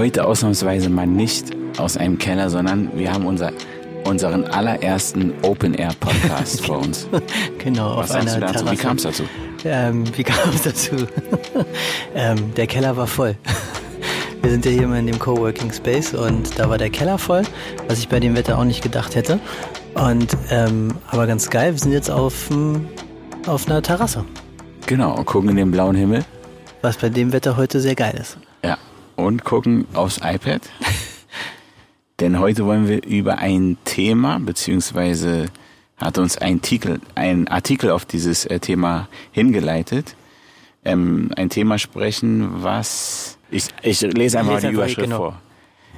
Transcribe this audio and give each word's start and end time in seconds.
Heute 0.00 0.24
ausnahmsweise 0.26 0.88
mal 0.88 1.06
nicht 1.06 1.54
aus 1.76 1.98
einem 1.98 2.16
Keller, 2.16 2.48
sondern 2.48 2.88
wir 2.94 3.12
haben 3.12 3.26
unser, 3.26 3.52
unseren 4.04 4.44
allerersten 4.44 5.34
Open-Air-Podcast 5.42 6.64
vor 6.64 6.78
uns. 6.78 7.06
genau, 7.58 7.98
Was 7.98 8.10
auf 8.12 8.16
einer 8.16 8.34
du 8.36 8.40
dazu? 8.40 8.52
Terrasse. 8.64 8.72
Wie 8.72 8.76
kam 8.78 8.96
es 8.96 9.02
dazu? 9.02 9.22
Ähm, 9.62 10.04
wie 10.16 10.22
kam 10.24 10.48
es 10.54 10.62
dazu? 10.62 10.96
ähm, 12.14 12.54
der 12.54 12.66
Keller 12.66 12.96
war 12.96 13.06
voll. 13.06 13.36
Wir 14.42 14.50
sind 14.50 14.64
ja 14.64 14.70
hier 14.70 14.84
immer 14.84 14.98
in 14.98 15.06
dem 15.06 15.18
Coworking 15.18 15.70
Space 15.70 16.14
und 16.14 16.58
da 16.58 16.70
war 16.70 16.78
der 16.78 16.88
Keller 16.88 17.18
voll, 17.18 17.42
was 17.86 17.98
ich 17.98 18.08
bei 18.08 18.20
dem 18.20 18.34
Wetter 18.34 18.58
auch 18.58 18.64
nicht 18.64 18.82
gedacht 18.82 19.14
hätte. 19.16 19.38
Und 19.92 20.34
ähm, 20.50 20.94
aber 21.10 21.26
ganz 21.26 21.50
geil, 21.50 21.72
wir 21.72 21.78
sind 21.78 21.92
jetzt 21.92 22.10
auf, 22.10 22.48
auf 23.46 23.66
einer 23.66 23.82
Terrasse, 23.82 24.24
Genau, 24.86 25.22
gucken 25.24 25.50
in 25.50 25.56
den 25.56 25.70
blauen 25.70 25.94
Himmel. 25.94 26.24
was 26.80 26.96
bei 26.96 27.10
dem 27.10 27.34
Wetter 27.34 27.58
heute 27.58 27.80
sehr 27.80 27.94
geil 27.94 28.14
ist. 28.18 28.38
Ja, 28.64 28.78
und 29.16 29.44
gucken 29.44 29.86
aufs 29.94 30.18
iPad. 30.22 30.62
Denn 32.20 32.38
heute 32.38 32.66
wollen 32.66 32.88
wir 32.88 33.04
über 33.04 33.38
ein 33.38 33.78
Thema, 33.84 34.38
beziehungsweise 34.38 35.46
hat 35.96 36.18
uns 36.18 36.38
ein 36.38 36.56
Artikel, 36.56 37.00
ein 37.14 37.48
Artikel 37.48 37.90
auf 37.90 38.04
dieses 38.04 38.46
äh, 38.46 38.60
Thema 38.60 39.08
hingeleitet. 39.32 40.16
Ähm, 40.84 41.30
ein 41.36 41.50
Thema 41.50 41.78
sprechen, 41.78 42.62
was 42.62 43.38
ich, 43.50 43.66
ich 43.82 44.00
lese 44.00 44.38
einfach 44.38 44.54
Lese 44.54 44.68
die 44.68 44.74
Überschrift 44.74 45.00
genau. 45.00 45.16
vor. 45.16 45.40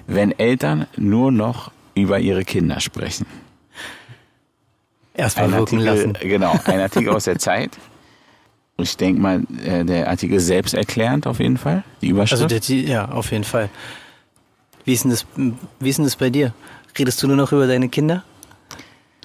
Wenn 0.06 0.36
Eltern 0.38 0.86
nur 0.96 1.30
noch 1.30 1.70
über 1.94 2.18
ihre 2.18 2.44
Kinder 2.44 2.80
sprechen. 2.80 3.26
Erstmal 5.14 5.50
wirken 5.52 5.78
Artikel, 5.80 5.84
lassen. 5.84 6.28
genau, 6.28 6.58
ein 6.64 6.80
Artikel 6.80 7.10
aus 7.10 7.24
der 7.24 7.38
Zeit. 7.38 7.76
Ich 8.78 8.96
denke 8.96 9.20
mal, 9.20 9.42
äh, 9.64 9.84
der 9.84 10.08
Artikel 10.08 10.36
ist 10.36 10.46
selbsterklärend 10.46 11.26
auf 11.26 11.38
jeden 11.38 11.56
Fall, 11.56 11.84
die 12.00 12.08
Überschrift. 12.08 12.42
Also 12.42 12.74
der, 12.74 12.80
ja, 12.80 13.08
auf 13.08 13.30
jeden 13.30 13.44
Fall. 13.44 13.68
Wie 14.84 14.92
ist, 14.92 15.04
denn 15.04 15.10
das, 15.10 15.26
wie 15.78 15.88
ist 15.88 15.98
denn 15.98 16.04
das 16.04 16.16
bei 16.16 16.30
dir? 16.30 16.52
Redest 16.98 17.22
du 17.22 17.28
nur 17.28 17.36
noch 17.36 17.52
über 17.52 17.66
deine 17.66 17.88
Kinder? 17.88 18.24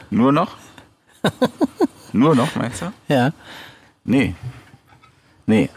Nur 0.10 0.32
noch? 0.32 0.56
Nur 2.14 2.36
noch, 2.36 2.56
meinst 2.56 2.82
du? 2.82 2.92
Ja. 3.08 3.32
Nee. 4.06 4.34
Nee. 5.46 5.70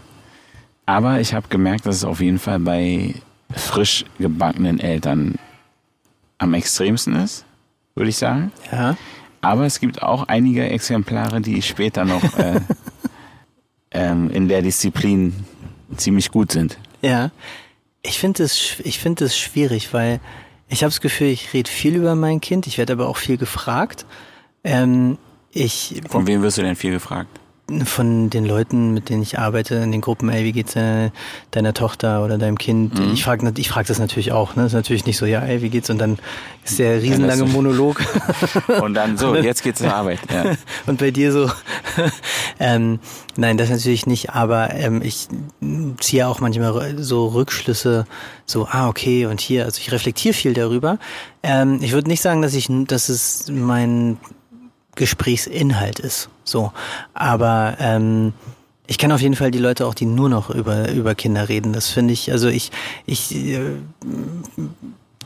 Aber 0.86 1.20
ich 1.20 1.34
habe 1.34 1.48
gemerkt, 1.48 1.86
dass 1.86 1.96
es 1.96 2.04
auf 2.04 2.20
jeden 2.20 2.38
Fall 2.38 2.60
bei 2.60 3.14
frisch 3.54 4.04
gebackenen 4.18 4.78
Eltern 4.78 5.34
am 6.38 6.54
extremsten 6.54 7.16
ist, 7.16 7.44
würde 7.94 8.10
ich 8.10 8.16
sagen. 8.16 8.52
Ja. 8.70 8.96
Aber 9.40 9.64
es 9.64 9.80
gibt 9.80 10.02
auch 10.02 10.28
einige 10.28 10.68
Exemplare, 10.68 11.40
die 11.40 11.62
später 11.62 12.04
noch 12.04 12.22
äh, 12.38 12.60
ähm, 14.00 14.30
in 14.30 14.48
der 14.48 14.62
Disziplin 14.62 15.34
ziemlich 15.96 16.30
gut 16.30 16.52
sind. 16.52 16.78
Ja, 17.02 17.30
ich 18.02 18.18
finde 18.18 18.44
es, 18.44 18.76
ich 18.84 18.98
finde 18.98 19.24
es 19.24 19.36
schwierig, 19.36 19.92
weil 19.92 20.20
ich 20.68 20.82
habe 20.82 20.90
das 20.90 21.00
Gefühl, 21.00 21.28
ich 21.28 21.52
rede 21.52 21.70
viel 21.70 21.96
über 21.96 22.14
mein 22.14 22.40
Kind, 22.40 22.66
ich 22.66 22.78
werde 22.78 22.94
aber 22.94 23.08
auch 23.08 23.16
viel 23.16 23.36
gefragt. 23.36 24.06
Ähm, 24.64 25.18
ich 25.52 26.00
Von 26.08 26.26
wem 26.26 26.42
wirst 26.42 26.58
du 26.58 26.62
denn 26.62 26.76
viel 26.76 26.92
gefragt? 26.92 27.39
Von 27.84 28.30
den 28.30 28.44
Leuten, 28.44 28.92
mit 28.92 29.08
denen 29.08 29.22
ich 29.22 29.38
arbeite, 29.38 29.76
in 29.76 29.92
den 29.92 30.00
Gruppen, 30.00 30.28
ey, 30.28 30.44
wie 30.44 30.52
geht's 30.52 30.74
deiner, 30.74 31.12
deiner 31.50 31.74
Tochter 31.74 32.24
oder 32.24 32.38
deinem 32.38 32.58
Kind? 32.58 32.98
Mhm. 32.98 33.12
Ich 33.12 33.24
frage 33.24 33.50
ich 33.56 33.68
frag 33.68 33.86
das 33.86 33.98
natürlich 33.98 34.32
auch, 34.32 34.56
ne? 34.56 34.62
Das 34.62 34.72
ist 34.72 34.76
natürlich 34.76 35.06
nicht 35.06 35.16
so, 35.16 35.26
ja, 35.26 35.40
ey, 35.40 35.62
wie 35.62 35.70
geht's? 35.70 35.90
Und 35.90 35.98
dann 35.98 36.18
ist 36.64 36.78
der 36.78 37.02
riesenlange 37.02 37.44
Monolog. 37.44 38.02
Und 38.82 38.94
dann 38.94 39.16
so, 39.16 39.34
jetzt 39.34 39.62
geht's 39.62 39.80
zur 39.80 39.94
Arbeit. 39.94 40.20
Ja. 40.32 40.56
Und 40.86 40.98
bei 40.98 41.10
dir 41.10 41.32
so, 41.32 41.50
ähm, 42.60 42.98
nein, 43.36 43.56
das 43.56 43.70
natürlich 43.70 44.06
nicht, 44.06 44.30
aber 44.30 44.74
ähm, 44.74 45.02
ich 45.02 45.28
ziehe 45.98 46.28
auch 46.28 46.40
manchmal 46.40 46.98
so 46.98 47.28
Rückschlüsse, 47.28 48.06
so, 48.46 48.66
ah, 48.70 48.88
okay, 48.88 49.26
und 49.26 49.40
hier, 49.40 49.64
also 49.64 49.78
ich 49.80 49.92
reflektiere 49.92 50.34
viel 50.34 50.54
darüber. 50.54 50.98
Ähm, 51.42 51.78
ich 51.80 51.92
würde 51.92 52.08
nicht 52.08 52.20
sagen, 52.20 52.42
dass 52.42 52.54
ich, 52.54 52.68
dass 52.86 53.08
es 53.08 53.46
mein 53.48 54.18
Gesprächsinhalt 55.00 55.98
ist, 55.98 56.28
so, 56.44 56.72
aber 57.14 57.76
ähm, 57.80 58.34
ich 58.86 58.98
kenne 58.98 59.14
auf 59.14 59.22
jeden 59.22 59.34
Fall 59.34 59.50
die 59.50 59.58
Leute 59.58 59.86
auch, 59.86 59.94
die 59.94 60.04
nur 60.04 60.28
noch 60.28 60.50
über, 60.50 60.90
über 60.90 61.14
Kinder 61.14 61.48
reden. 61.48 61.72
Das 61.72 61.88
finde 61.88 62.12
ich, 62.12 62.30
also 62.32 62.48
ich, 62.48 62.70
ich 63.06 63.34
äh, 63.34 63.60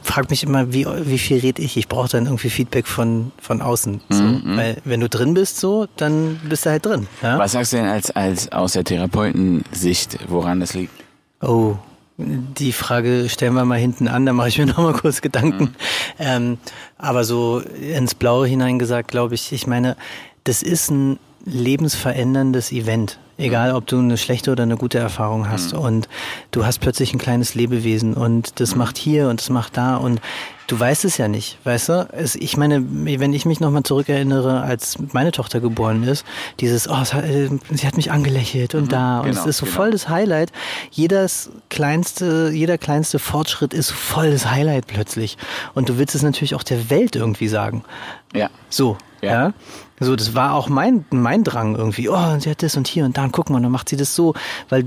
frage 0.02 0.28
mich 0.30 0.44
immer, 0.44 0.72
wie, 0.72 0.86
wie 0.86 1.18
viel 1.18 1.38
rede 1.38 1.62
ich? 1.62 1.76
Ich 1.76 1.88
brauche 1.88 2.08
dann 2.08 2.26
irgendwie 2.26 2.50
Feedback 2.50 2.86
von, 2.86 3.32
von 3.40 3.62
außen. 3.62 4.02
So. 4.10 4.22
Weil 4.44 4.76
wenn 4.84 5.00
du 5.00 5.08
drin 5.08 5.32
bist, 5.32 5.58
so, 5.58 5.88
dann 5.96 6.40
bist 6.46 6.66
du 6.66 6.70
halt 6.70 6.84
drin. 6.86 7.08
Ja? 7.22 7.38
Was 7.38 7.52
sagst 7.52 7.72
du 7.72 7.78
denn 7.78 7.86
als, 7.86 8.10
als 8.10 8.52
aus 8.52 8.74
der 8.74 8.84
Therapeutensicht, 8.84 10.18
woran 10.28 10.60
das 10.60 10.74
liegt? 10.74 10.92
Oh, 11.40 11.76
die 12.16 12.72
Frage 12.72 13.28
stellen 13.28 13.54
wir 13.54 13.64
mal 13.64 13.78
hinten 13.78 14.06
an, 14.06 14.26
da 14.26 14.32
mache 14.32 14.48
ich 14.48 14.58
mir 14.58 14.66
noch 14.66 14.78
mal 14.78 14.92
kurz 14.92 15.20
Gedanken. 15.20 15.74
Ähm, 16.18 16.58
aber 16.98 17.24
so 17.24 17.58
ins 17.58 18.14
Blaue 18.14 18.46
hineingesagt, 18.46 19.10
glaube 19.10 19.34
ich, 19.34 19.52
ich 19.52 19.66
meine, 19.66 19.96
das 20.44 20.62
ist 20.62 20.90
ein 20.90 21.18
lebensveränderndes 21.44 22.72
Event. 22.72 23.18
Egal, 23.36 23.74
ob 23.74 23.86
du 23.88 23.98
eine 23.98 24.16
schlechte 24.16 24.52
oder 24.52 24.62
eine 24.62 24.76
gute 24.76 24.98
Erfahrung 24.98 25.48
hast. 25.48 25.72
Und 25.72 26.08
du 26.52 26.64
hast 26.64 26.78
plötzlich 26.78 27.12
ein 27.12 27.18
kleines 27.18 27.56
Lebewesen 27.56 28.14
und 28.14 28.60
das 28.60 28.76
macht 28.76 28.96
hier 28.96 29.28
und 29.28 29.40
das 29.40 29.50
macht 29.50 29.76
da 29.76 29.96
und 29.96 30.20
du 30.68 30.78
weißt 30.78 31.04
es 31.04 31.18
ja 31.18 31.26
nicht, 31.26 31.58
weißt 31.64 31.88
du? 31.88 32.08
Es, 32.12 32.36
ich 32.36 32.56
meine, 32.56 32.84
wenn 32.88 33.32
ich 33.32 33.44
mich 33.44 33.58
nochmal 33.58 33.82
zurückerinnere, 33.82 34.62
als 34.62 34.98
meine 35.12 35.32
Tochter 35.32 35.60
geboren 35.60 36.04
ist, 36.04 36.24
dieses, 36.60 36.88
oh, 36.88 36.94
hat, 36.94 37.24
äh, 37.24 37.50
sie 37.72 37.86
hat 37.86 37.96
mich 37.96 38.12
angelächelt 38.12 38.76
und 38.76 38.92
da 38.92 39.20
und 39.20 39.30
genau, 39.30 39.40
es 39.40 39.46
ist 39.46 39.56
so 39.58 39.66
genau. 39.66 39.76
voll 39.76 39.90
das 39.90 40.08
Highlight. 40.08 40.52
Jedes 40.92 41.50
kleinste, 41.70 42.50
jeder 42.54 42.78
kleinste 42.78 43.18
Fortschritt 43.18 43.74
ist 43.74 43.90
voll 43.90 44.30
das 44.30 44.48
Highlight 44.48 44.86
plötzlich. 44.86 45.36
Und 45.74 45.88
du 45.88 45.98
willst 45.98 46.14
es 46.14 46.22
natürlich 46.22 46.54
auch 46.54 46.62
der 46.62 46.88
Welt 46.88 47.16
irgendwie 47.16 47.48
sagen. 47.48 47.84
Ja. 48.32 48.48
So, 48.70 48.96
Ja. 49.24 49.32
ja. 49.32 49.52
So, 50.00 50.16
das 50.16 50.34
war 50.34 50.54
auch 50.54 50.68
mein, 50.68 51.04
mein 51.10 51.44
Drang 51.44 51.76
irgendwie. 51.76 52.08
Oh, 52.08 52.14
und 52.14 52.42
sie 52.42 52.50
hat 52.50 52.62
das 52.62 52.76
und 52.76 52.86
hier 52.86 53.04
und 53.04 53.16
da 53.16 53.24
und 53.24 53.32
guck 53.32 53.50
mal, 53.50 53.60
dann 53.60 53.72
macht 53.72 53.88
sie 53.88 53.96
das 53.96 54.14
so. 54.14 54.34
Weil, 54.68 54.84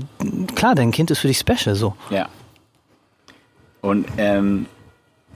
klar, 0.54 0.74
dein 0.74 0.90
Kind 0.90 1.10
ist 1.10 1.20
für 1.20 1.28
dich 1.28 1.38
special, 1.38 1.74
so. 1.74 1.94
Ja. 2.10 2.28
Und 3.80 4.06
ähm, 4.18 4.66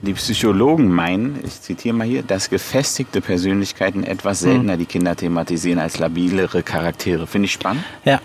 die 0.01 0.13
Psychologen 0.13 0.89
meinen, 0.89 1.39
ich 1.45 1.61
zitiere 1.61 1.95
mal 1.95 2.05
hier, 2.05 2.23
dass 2.23 2.49
gefestigte 2.49 3.21
Persönlichkeiten 3.21 4.03
etwas 4.03 4.41
seltener 4.41 4.77
die 4.77 4.85
Kinder 4.85 5.15
thematisieren 5.15 5.79
als 5.79 5.97
labilere 5.97 6.61
Charaktere. 6.61 7.25
Finde 7.25 7.45
ich 7.45 7.53
spannend. 7.53 7.83
Ja. 8.03 8.19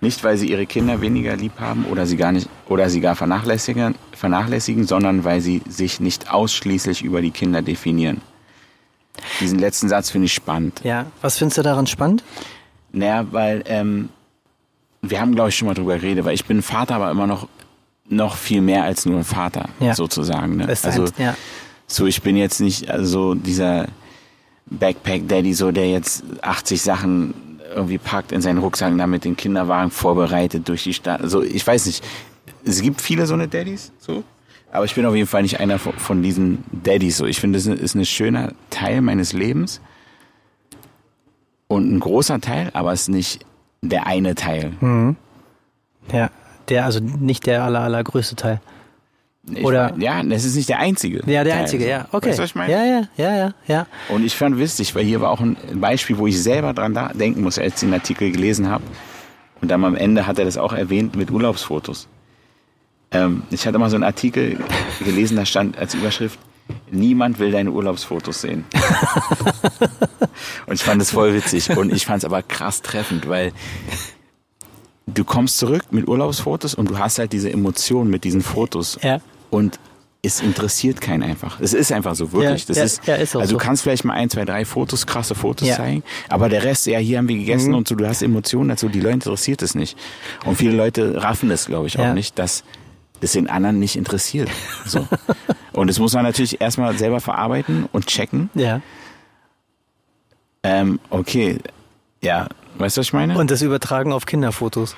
Nicht, 0.00 0.24
weil 0.24 0.36
sie 0.36 0.48
ihre 0.48 0.66
Kinder 0.66 1.00
weniger 1.00 1.36
lieb 1.36 1.60
haben 1.60 1.84
oder 1.90 2.06
sie 2.06 2.16
gar 2.16 2.32
nicht 2.32 2.48
oder 2.68 2.88
sie 2.88 3.00
gar 3.00 3.14
vernachlässigen, 3.14 3.94
vernachlässigen, 4.12 4.84
sondern 4.84 5.24
weil 5.24 5.40
sie 5.40 5.62
sich 5.68 6.00
nicht 6.00 6.32
ausschließlich 6.32 7.02
über 7.02 7.20
die 7.20 7.30
Kinder 7.30 7.62
definieren. 7.62 8.20
Diesen 9.40 9.58
letzten 9.58 9.88
Satz 9.88 10.10
finde 10.10 10.26
ich 10.26 10.32
spannend. 10.34 10.80
Ja. 10.84 11.06
Was 11.20 11.38
findest 11.38 11.58
du 11.58 11.62
daran 11.62 11.86
spannend? 11.86 12.24
Naja, 12.92 13.26
weil 13.30 13.62
ähm, 13.66 14.08
wir 15.00 15.20
haben, 15.20 15.34
glaube 15.34 15.50
ich, 15.50 15.56
schon 15.56 15.66
mal 15.68 15.74
drüber 15.74 15.96
geredet, 15.96 16.24
weil 16.24 16.34
ich 16.34 16.44
bin 16.44 16.62
Vater, 16.62 16.96
aber 16.96 17.10
immer 17.10 17.26
noch 17.26 17.48
noch 18.08 18.36
viel 18.36 18.60
mehr 18.60 18.82
als 18.84 19.06
nur 19.06 19.18
ein 19.18 19.24
Vater, 19.24 19.68
Ja. 19.80 19.94
sozusagen. 19.94 20.56
Ne? 20.56 20.68
Also 20.68 21.04
heißt, 21.04 21.18
ja. 21.18 21.34
so, 21.86 22.06
ich 22.06 22.20
bin 22.20 22.36
jetzt 22.36 22.60
nicht 22.60 22.90
also 22.90 23.34
dieser 23.34 23.86
Backpack-Daddy, 24.66 25.54
so 25.54 25.70
der 25.72 25.90
jetzt 25.90 26.24
80 26.42 26.82
Sachen 26.82 27.34
irgendwie 27.74 27.98
packt 27.98 28.32
in 28.32 28.42
seinen 28.42 28.58
Rucksack 28.58 28.92
damit 28.98 29.24
den 29.24 29.36
Kinderwagen 29.36 29.90
vorbereitet 29.90 30.68
durch 30.68 30.84
die 30.84 30.92
Stadt. 30.92 31.22
Also 31.22 31.42
ich 31.42 31.66
weiß 31.66 31.86
nicht, 31.86 32.04
es 32.64 32.82
gibt 32.82 33.00
viele 33.00 33.26
so 33.26 33.34
eine 33.34 33.48
Daddys, 33.48 33.92
so. 33.98 34.24
Aber 34.72 34.86
ich 34.86 34.94
bin 34.94 35.04
auf 35.04 35.14
jeden 35.14 35.28
Fall 35.28 35.42
nicht 35.42 35.60
einer 35.60 35.78
von, 35.78 35.92
von 35.92 36.22
diesen 36.22 36.64
Daddys 36.72 37.18
so. 37.18 37.26
Ich 37.26 37.38
finde, 37.38 37.58
das 37.58 37.66
ist 37.66 37.94
ein 37.94 38.04
schöner 38.06 38.52
Teil 38.70 39.02
meines 39.02 39.32
Lebens. 39.32 39.80
Und 41.68 41.92
ein 41.94 42.00
großer 42.00 42.40
Teil, 42.40 42.70
aber 42.72 42.92
es 42.92 43.02
ist 43.02 43.08
nicht 43.08 43.46
der 43.82 44.06
eine 44.06 44.34
Teil. 44.34 44.72
Ja. 46.12 46.30
Der, 46.68 46.84
also 46.84 47.00
nicht 47.00 47.46
der 47.46 47.64
aller, 47.64 47.80
allergrößte 47.80 48.34
Teil. 48.36 48.60
Ich 49.50 49.64
Oder- 49.64 49.90
mein, 49.90 50.00
ja, 50.00 50.22
das 50.22 50.44
ist 50.44 50.54
nicht 50.54 50.68
der 50.68 50.78
einzige. 50.78 51.18
Ja, 51.26 51.44
der 51.44 51.54
Teil, 51.54 51.62
einzige, 51.62 51.88
ja. 51.88 52.06
Okay. 52.12 52.28
Weißt 52.28 52.38
du, 52.38 52.42
was 52.44 52.50
ich 52.50 52.54
meine? 52.54 52.72
Ja, 52.72 52.84
ja, 52.84 53.02
ja, 53.16 53.36
ja, 53.36 53.54
ja. 53.66 53.86
Und 54.08 54.24
ich 54.24 54.36
fand 54.36 54.58
witzig, 54.58 54.94
weil 54.94 55.04
hier 55.04 55.20
war 55.20 55.30
auch 55.30 55.40
ein 55.40 55.56
Beispiel, 55.74 56.16
wo 56.16 56.26
ich 56.26 56.40
selber 56.40 56.72
dran 56.72 56.96
denken 57.14 57.42
muss, 57.42 57.58
als 57.58 57.74
ich 57.74 57.80
den 57.80 57.92
Artikel 57.92 58.30
gelesen 58.30 58.70
habe. 58.70 58.84
Und 59.60 59.70
dann 59.70 59.84
am 59.84 59.96
Ende 59.96 60.26
hat 60.26 60.38
er 60.38 60.44
das 60.44 60.56
auch 60.56 60.72
erwähnt 60.72 61.16
mit 61.16 61.30
Urlaubsfotos. 61.30 62.08
Ähm, 63.12 63.42
ich 63.50 63.66
hatte 63.66 63.78
mal 63.78 63.90
so 63.90 63.96
einen 63.96 64.04
Artikel 64.04 64.58
gelesen, 65.04 65.36
da 65.36 65.44
stand 65.44 65.76
als 65.78 65.94
Überschrift, 65.94 66.38
niemand 66.90 67.38
will 67.38 67.50
deine 67.50 67.70
Urlaubsfotos 67.70 68.40
sehen. 68.40 68.64
und 70.66 70.74
ich 70.74 70.82
fand 70.82 71.02
es 71.02 71.10
voll 71.10 71.34
witzig. 71.34 71.76
Und 71.76 71.92
ich 71.92 72.06
fand 72.06 72.18
es 72.18 72.24
aber 72.24 72.42
krass 72.42 72.82
treffend, 72.82 73.28
weil 73.28 73.52
du 75.06 75.24
kommst 75.24 75.58
zurück 75.58 75.84
mit 75.90 76.08
Urlaubsfotos 76.08 76.74
und 76.74 76.90
du 76.90 76.98
hast 76.98 77.18
halt 77.18 77.32
diese 77.32 77.50
Emotion 77.50 78.08
mit 78.08 78.24
diesen 78.24 78.40
Fotos. 78.40 78.98
Ja. 79.02 79.20
Und 79.50 79.78
es 80.24 80.40
interessiert 80.40 81.00
keinen 81.00 81.24
einfach. 81.24 81.58
Es 81.60 81.74
ist 81.74 81.90
einfach 81.90 82.14
so, 82.14 82.30
wirklich. 82.32 82.62
Ja, 82.62 82.66
das 82.68 82.76
ja, 82.76 82.84
ist, 82.84 83.06
ja, 83.08 83.14
ist 83.16 83.34
also 83.34 83.48
so. 83.48 83.58
du 83.58 83.64
kannst 83.64 83.82
vielleicht 83.82 84.04
mal 84.04 84.14
ein, 84.14 84.30
zwei, 84.30 84.44
drei 84.44 84.64
Fotos, 84.64 85.04
krasse 85.06 85.34
Fotos 85.34 85.68
zeigen, 85.68 86.04
aber 86.28 86.48
der 86.48 86.62
Rest, 86.62 86.86
ja, 86.86 87.00
hier 87.00 87.18
haben 87.18 87.26
wir 87.28 87.36
gegessen 87.36 87.70
Mhm. 87.70 87.78
und 87.78 87.88
so, 87.88 87.96
du 87.96 88.06
hast 88.06 88.22
Emotionen 88.22 88.68
dazu, 88.68 88.88
die 88.88 89.00
Leute 89.00 89.14
interessiert 89.14 89.62
es 89.62 89.74
nicht. 89.74 89.98
Und 90.46 90.56
viele 90.56 90.76
Leute 90.76 91.20
raffen 91.20 91.48
das, 91.48 91.66
glaube 91.66 91.88
ich, 91.88 91.98
auch 91.98 92.14
nicht, 92.14 92.38
dass 92.38 92.62
es 93.22 93.32
den 93.32 93.48
anderen 93.48 93.78
nicht 93.78 93.96
interessiert. 93.96 94.50
So. 94.84 95.06
und 95.72 95.88
das 95.88 95.98
muss 95.98 96.12
man 96.14 96.24
natürlich 96.24 96.60
erstmal 96.60 96.96
selber 96.96 97.20
verarbeiten 97.20 97.88
und 97.92 98.06
checken. 98.06 98.50
Ja. 98.54 98.80
Ähm, 100.62 101.00
okay, 101.10 101.58
ja, 102.22 102.48
weißt 102.78 102.96
du, 102.96 103.00
was 103.00 103.06
ich 103.06 103.12
meine? 103.12 103.36
Und 103.36 103.50
das 103.50 103.62
übertragen 103.62 104.12
auf 104.12 104.26
Kinderfotos. 104.26 104.94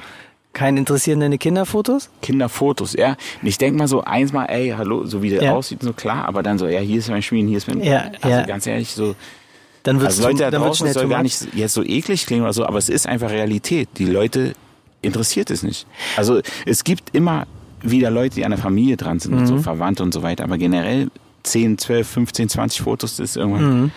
Kein 0.52 0.76
interessieren 0.76 1.20
deine 1.20 1.38
Kinderfotos? 1.38 2.10
Kinderfotos, 2.22 2.92
ja. 2.92 3.16
Und 3.42 3.48
ich 3.48 3.58
denk 3.58 3.76
mal 3.76 3.88
so 3.88 4.04
eins 4.04 4.32
mal, 4.32 4.44
ey, 4.46 4.74
hallo, 4.76 5.04
so 5.04 5.22
wie 5.22 5.30
der 5.30 5.42
Ja. 5.42 5.52
aussieht, 5.54 5.82
so 5.82 5.92
klar, 5.92 6.26
aber 6.26 6.42
dann 6.42 6.58
so, 6.58 6.66
ja, 6.66 6.80
hier 6.80 6.98
ist 6.98 7.08
mein 7.08 7.22
Spiel, 7.22 7.46
hier 7.46 7.56
ist 7.56 7.66
mein. 7.66 7.82
Ja, 7.82 8.10
also 8.20 8.28
ja. 8.28 8.42
ganz 8.46 8.66
ehrlich, 8.66 8.90
so. 8.90 9.16
Dann 9.82 10.00
wird's 10.00 10.16
Also 10.16 10.28
Leute 10.28 10.44
da 10.44 10.50
dann 10.50 10.62
draußen, 10.62 10.86
das 10.86 10.94
soll 10.94 11.08
gar 11.08 11.22
nicht 11.22 11.54
jetzt 11.54 11.74
so 11.74 11.82
eklig 11.82 12.26
klingen 12.26 12.42
oder 12.42 12.52
so, 12.52 12.64
aber 12.64 12.78
es 12.78 12.88
ist 12.88 13.06
einfach 13.06 13.30
Realität. 13.30 13.88
Die 13.98 14.06
Leute 14.06 14.54
interessiert 15.02 15.50
es 15.50 15.62
nicht. 15.62 15.86
Also 16.16 16.40
es 16.64 16.84
gibt 16.84 17.14
immer 17.14 17.46
wieder 17.84 18.10
Leute, 18.10 18.34
die 18.36 18.44
an 18.44 18.50
der 18.50 18.58
Familie 18.60 18.96
dran 18.96 19.20
sind 19.20 19.34
und 19.34 19.42
Mhm. 19.42 19.46
so, 19.46 19.58
Verwandte 19.58 20.02
und 20.02 20.12
so 20.14 20.22
weiter, 20.22 20.44
aber 20.44 20.58
generell 20.58 21.10
10, 21.42 21.78
12, 21.78 22.08
15, 22.08 22.48
20 22.48 22.80
Fotos, 22.82 23.16
das 23.16 23.30
ist 23.30 23.36
irgendwann. 23.36 23.80
Mhm. 23.82 23.90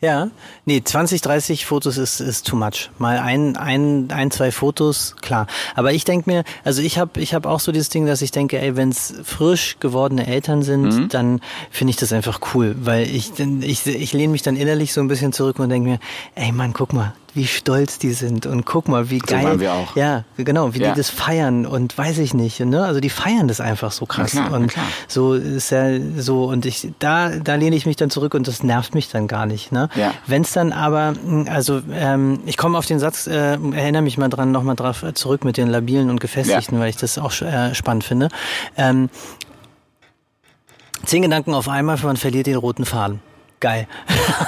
Ja, 0.00 0.30
nee, 0.64 0.80
20, 0.82 1.22
30 1.22 1.66
Fotos 1.66 1.98
ist, 1.98 2.20
ist 2.20 2.46
too 2.46 2.54
much. 2.54 2.88
Mal 2.98 3.18
ein, 3.18 3.56
ein, 3.56 4.12
ein 4.12 4.30
zwei 4.30 4.52
Fotos, 4.52 5.16
klar. 5.20 5.48
Aber 5.74 5.92
ich 5.92 6.04
denk 6.04 6.28
mir, 6.28 6.44
also 6.62 6.82
ich 6.82 6.98
habe 6.98 7.20
ich 7.20 7.34
hab 7.34 7.46
auch 7.46 7.58
so 7.58 7.72
dieses 7.72 7.88
Ding, 7.88 8.06
dass 8.06 8.22
ich 8.22 8.30
denke, 8.30 8.60
ey, 8.60 8.76
wenn's 8.76 9.12
frisch 9.24 9.76
gewordene 9.80 10.28
Eltern 10.28 10.62
sind, 10.62 11.12
dann 11.14 11.40
finde 11.72 11.90
ich 11.90 11.96
das 11.96 12.12
einfach 12.12 12.38
cool, 12.54 12.76
weil 12.80 13.08
ich, 13.12 13.32
ich, 13.40 13.86
ich 13.88 14.12
lehne 14.12 14.30
mich 14.30 14.42
dann 14.42 14.54
innerlich 14.54 14.92
so 14.92 15.00
ein 15.00 15.08
bisschen 15.08 15.32
zurück 15.32 15.58
und 15.58 15.68
denke 15.68 15.88
mir, 15.88 15.98
ey 16.36 16.52
Mann, 16.52 16.72
guck 16.74 16.92
mal, 16.92 17.12
wie 17.38 17.46
stolz 17.46 18.00
die 18.00 18.12
sind 18.12 18.46
und 18.46 18.66
guck 18.66 18.88
mal, 18.88 19.10
wie 19.10 19.20
geil. 19.20 19.44
waren 19.44 19.60
wir 19.60 19.72
auch. 19.72 19.94
Ja, 19.94 20.24
genau, 20.36 20.74
wie 20.74 20.80
Ja. 20.80 20.90
die 20.90 20.96
das 20.96 21.08
feiern 21.08 21.66
und 21.66 21.96
weiß 21.96 22.18
ich 22.18 22.34
nicht, 22.34 22.58
ne? 22.58 22.84
Also 22.84 22.98
die 22.98 23.10
feiern 23.10 23.46
das 23.46 23.60
einfach 23.60 23.92
so 23.92 24.06
krass. 24.06 24.32
Na 24.34 24.40
klar, 24.40 24.50
na 24.50 24.56
und 24.58 24.66
klar. 24.72 24.84
so 25.06 25.34
ist 25.34 25.70
ja 25.70 25.86
so 26.16 26.46
und 26.46 26.66
ich 26.66 26.88
da 26.98 27.30
da 27.30 27.54
lehne 27.54 27.76
ich 27.76 27.86
mich 27.86 27.94
dann 27.94 28.10
zurück 28.10 28.34
und 28.34 28.48
das 28.48 28.64
nervt 28.64 28.94
mich 28.96 29.08
dann 29.08 29.28
gar 29.28 29.46
nicht, 29.46 29.70
ne? 29.70 29.88
Ja. 29.94 30.12
Wenn 30.26 30.42
es 30.42 30.52
dann 30.52 30.72
aber, 30.72 31.12
mh, 31.24 31.48
also 31.50 31.80
ähm, 31.92 32.40
ich 32.44 32.56
komme 32.56 32.76
auf 32.76 32.86
den 32.86 32.98
Satz, 32.98 33.28
äh, 33.28 33.52
erinnere 33.52 34.02
mich 34.02 34.18
mal 34.18 34.28
dran, 34.28 34.50
nochmal 34.50 34.74
drauf 34.74 35.04
äh, 35.04 35.14
zurück 35.14 35.44
mit 35.44 35.56
den 35.56 35.68
labilen 35.68 36.10
und 36.10 36.20
gefestigten, 36.20 36.80
weil 36.80 36.90
ich 36.90 36.96
das 36.96 37.18
auch 37.18 37.32
äh, 37.40 37.72
spannend 37.74 38.02
finde. 38.02 38.28
Ähm, 38.76 39.10
zehn 41.04 41.22
Gedanken 41.22 41.54
auf 41.54 41.68
einmal, 41.68 41.96
man 42.02 42.16
verliert 42.16 42.46
den 42.48 42.56
roten 42.56 42.84
Faden. 42.84 43.20
Geil. 43.60 43.88